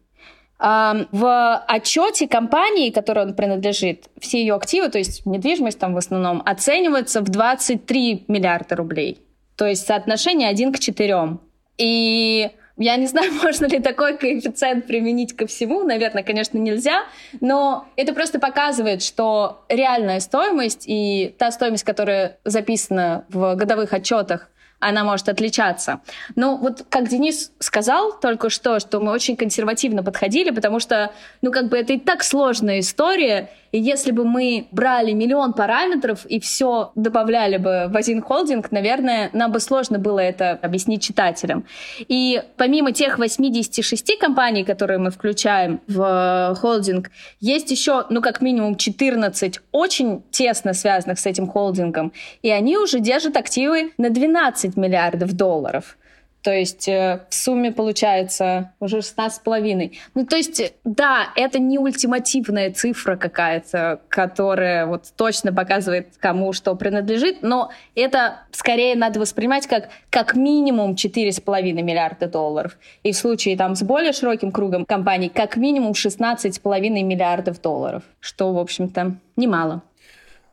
В 0.58 1.64
отчете 1.68 2.28
компании, 2.28 2.90
которой 2.90 3.26
он 3.26 3.34
принадлежит, 3.34 4.06
все 4.20 4.40
ее 4.40 4.56
активы, 4.56 4.90
то 4.90 4.98
есть 4.98 5.26
недвижимость 5.26 5.80
там 5.80 5.94
в 5.94 5.98
основном, 5.98 6.42
оцениваются 6.46 7.22
в 7.22 7.26
23 7.26 8.26
миллиарда 8.28 8.76
рублей. 8.76 9.20
То 9.58 9.66
есть 9.66 9.86
соотношение 9.86 10.48
1 10.50 10.72
к 10.74 10.80
4. 10.80 11.40
И 11.78 12.52
я 12.78 12.98
не 12.98 13.08
знаю, 13.08 13.32
можно 13.44 13.66
ли 13.66 13.80
такой 13.80 14.18
коэффициент 14.18 14.88
применить 14.88 15.36
ко 15.36 15.48
всему. 15.48 15.84
Наверное, 15.84 16.24
конечно, 16.24 16.58
нельзя. 16.58 17.06
Но 17.42 17.88
это 17.96 18.14
просто 18.14 18.40
показывает, 18.40 19.02
что 19.02 19.66
реальная 19.70 20.20
стоимость 20.20 20.84
и 20.86 21.36
та 21.38 21.52
стоимость, 21.52 21.84
которая 21.84 22.38
записана 22.44 23.26
в 23.30 23.56
годовых 23.56 23.94
отчетах, 23.94 24.50
она 24.80 25.04
может 25.04 25.30
отличаться. 25.30 26.02
Но 26.36 26.58
вот 26.58 26.86
как 26.90 27.08
Денис 27.08 27.52
сказал 27.60 28.20
только 28.20 28.50
что, 28.50 28.80
что 28.80 29.00
мы 29.00 29.12
очень 29.12 29.36
консервативно 29.36 30.04
подходили, 30.04 30.52
потому 30.52 30.80
что, 30.80 31.12
ну, 31.42 31.52
как 31.52 31.70
бы 31.70 31.78
это 31.78 31.94
и 31.94 32.00
так 32.00 32.24
сложная 32.24 32.82
история, 32.82 33.50
и 33.76 33.80
если 33.80 34.12
бы 34.12 34.24
мы 34.24 34.68
брали 34.72 35.12
миллион 35.12 35.52
параметров 35.52 36.26
и 36.28 36.40
все 36.40 36.94
добавляли 36.96 37.58
бы 37.58 37.88
в 37.90 37.98
один 37.98 38.22
холдинг, 38.22 38.72
наверное, 38.72 39.30
нам 39.34 39.52
бы 39.52 39.60
сложно 39.60 40.00
было 40.00 40.20
это 40.20 40.52
объяснить 40.62 41.04
читателям. 41.04 41.66
И 42.08 42.42
помимо 42.56 42.94
тех 42.94 43.20
86 43.20 44.18
компаний, 44.18 44.64
которые 44.64 44.98
мы 45.00 45.12
включаем 45.12 45.82
в 45.88 46.56
холдинг, 46.58 47.12
есть 47.42 47.70
еще, 47.70 48.06
ну, 48.10 48.22
как 48.22 48.40
минимум 48.40 48.78
14 48.78 49.60
очень 49.74 50.24
тесно 50.32 50.74
связанных 50.74 51.20
с 51.20 51.26
этим 51.26 51.46
холдингом, 51.46 52.14
и 52.42 52.52
они 52.52 52.78
уже 52.78 53.02
держат 53.02 53.36
активы 53.36 53.92
на 53.98 54.10
12 54.10 54.78
миллиардов 54.78 55.34
долларов. 55.34 55.98
То 56.46 56.54
есть 56.54 56.88
э, 56.88 57.26
в 57.28 57.34
сумме 57.34 57.72
получается 57.72 58.72
уже 58.80 59.00
16,5. 59.00 59.94
Ну, 60.14 60.28
то 60.28 60.36
есть, 60.36 60.76
да, 60.84 61.30
это 61.36 61.58
не 61.58 61.80
ультимативная 61.80 62.72
цифра 62.72 63.16
какая-то, 63.16 64.00
которая 64.10 64.86
вот 64.86 65.06
точно 65.18 65.52
показывает, 65.52 66.10
кому 66.20 66.54
что 66.54 66.76
принадлежит, 66.76 67.42
но 67.42 67.72
это 67.96 68.42
скорее 68.52 68.96
надо 68.96 69.20
воспринимать 69.20 69.66
как 69.66 69.90
как 70.12 70.36
минимум 70.36 70.94
4,5 70.94 71.82
миллиарда 71.82 72.28
долларов. 72.28 72.78
И 73.02 73.12
в 73.12 73.18
случае 73.18 73.58
там 73.58 73.76
с 73.76 73.82
более 73.82 74.14
широким 74.14 74.52
кругом 74.52 74.86
компаний 74.86 75.30
как 75.30 75.58
минимум 75.58 75.94
16,5 75.94 76.80
миллиардов 77.02 77.60
долларов, 77.60 78.04
что, 78.20 78.54
в 78.54 78.60
общем-то, 78.60 79.16
немало. 79.36 79.82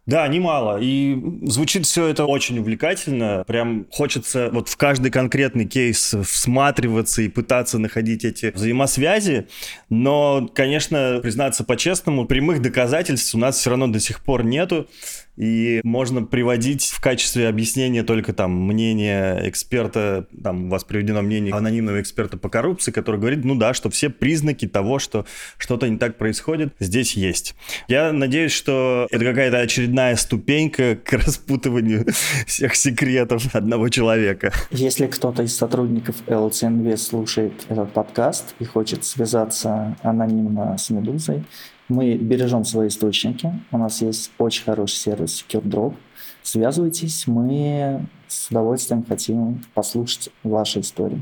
Да, 0.05 0.27
немало. 0.27 0.79
И 0.81 1.17
звучит 1.43 1.87
все 1.87 2.07
это 2.09 2.25
очень 2.25 2.59
увлекательно. 2.59 3.45
Прям 3.47 3.87
хочется 3.91 4.51
вот 4.53 4.69
в 4.69 4.77
каждый 4.77 5.13
конкретный 5.13 5.65
кейс 5.65 6.15
всматриваться 6.25 7.23
и 7.23 7.29
пытаться 7.29 7.79
находить 7.79 8.25
эти 8.25 8.47
взаимосвязи. 8.53 9.47
Но, 9.91 10.51
конечно, 10.53 11.21
признаться 11.23 11.63
по-честному, 11.63 12.27
прямых 12.27 12.61
доказательств 12.61 13.33
у 13.37 13.39
нас 13.39 13.57
все 13.57 13.71
равно 13.71 13.87
до 13.87 14.01
сих 14.01 14.25
пор 14.25 14.43
нету 14.45 14.89
и 15.37 15.81
можно 15.83 16.23
приводить 16.23 16.85
в 16.87 17.01
качестве 17.01 17.49
объяснения 17.49 18.03
только 18.03 18.33
там 18.33 18.53
мнение 18.53 19.49
эксперта, 19.49 20.27
там 20.43 20.67
у 20.67 20.69
вас 20.69 20.85
приведено 20.85 21.23
мнение 21.23 21.55
анонимного 21.55 22.01
эксперта 22.01 22.37
по 22.37 22.49
коррупции, 22.49 22.93
который 22.93 23.19
говорит, 23.19 23.45
ну 23.45 23.55
да, 23.55 23.73
что 23.73 23.89
все 23.91 24.11
признаки 24.11 24.69
того, 24.69 24.99
что 24.99 25.25
что-то 25.57 25.89
не 25.89 25.97
так 25.97 26.19
происходит, 26.19 26.75
здесь 26.79 27.15
есть. 27.15 27.55
Я 27.89 28.13
надеюсь, 28.13 28.53
что 28.53 29.07
это 29.11 29.25
какая-то 29.25 29.59
очередная 29.59 30.17
ступенька 30.17 30.97
к 30.97 31.13
распутыванию 31.13 32.07
всех 32.47 32.75
секретов 32.77 33.55
одного 33.55 33.89
человека. 33.89 34.53
Если 34.71 35.07
кто-то 35.07 35.43
из 35.43 35.57
сотрудников 35.57 36.17
LCNV 36.27 36.97
слушает 36.97 37.53
этот 37.69 37.93
подкаст 37.93 38.55
и 38.59 38.65
хочет 38.65 39.05
связаться 39.05 39.97
анонимно 40.03 40.77
с 40.77 40.91
Медузой, 40.91 41.45
Мы 41.93 42.15
бережем 42.15 42.65
свои 42.65 42.89
источники. 42.89 43.53
У 43.71 43.77
нас 43.77 44.01
есть 44.01 44.31
очень 44.39 44.65
хороший 44.65 44.95
сервис 44.95 45.45
SecureDrop. 45.47 45.95
Связывайтесь, 46.43 47.27
мы 47.27 48.07
с 48.29 48.51
удовольствием 48.51 49.05
хотим 49.07 49.63
послушать 49.75 50.31
ваши 50.43 50.81
истории. 50.81 51.21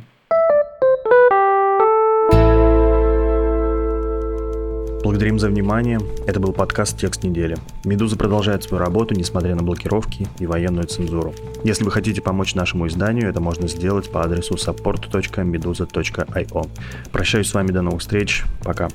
Благодарим 5.02 5.40
за 5.40 5.48
внимание. 5.48 5.98
Это 6.28 6.38
был 6.38 6.52
подкаст 6.52 7.00
«Текст 7.00 7.24
недели». 7.24 7.56
«Медуза» 7.84 8.16
продолжает 8.16 8.62
свою 8.62 8.84
работу, 8.84 9.14
несмотря 9.14 9.56
на 9.56 9.64
блокировки 9.64 10.28
и 10.38 10.46
военную 10.46 10.86
цензуру. 10.86 11.34
Если 11.64 11.82
вы 11.82 11.90
хотите 11.90 12.22
помочь 12.22 12.54
нашему 12.54 12.86
изданию, 12.86 13.28
это 13.28 13.40
можно 13.40 13.66
сделать 13.66 14.08
по 14.08 14.22
адресу 14.22 14.54
support.meduza.io. 14.54 16.68
Прощаюсь 17.10 17.48
с 17.48 17.54
вами 17.54 17.72
до 17.72 17.82
новых 17.82 18.02
встреч. 18.02 18.44
Пока. 18.62 18.88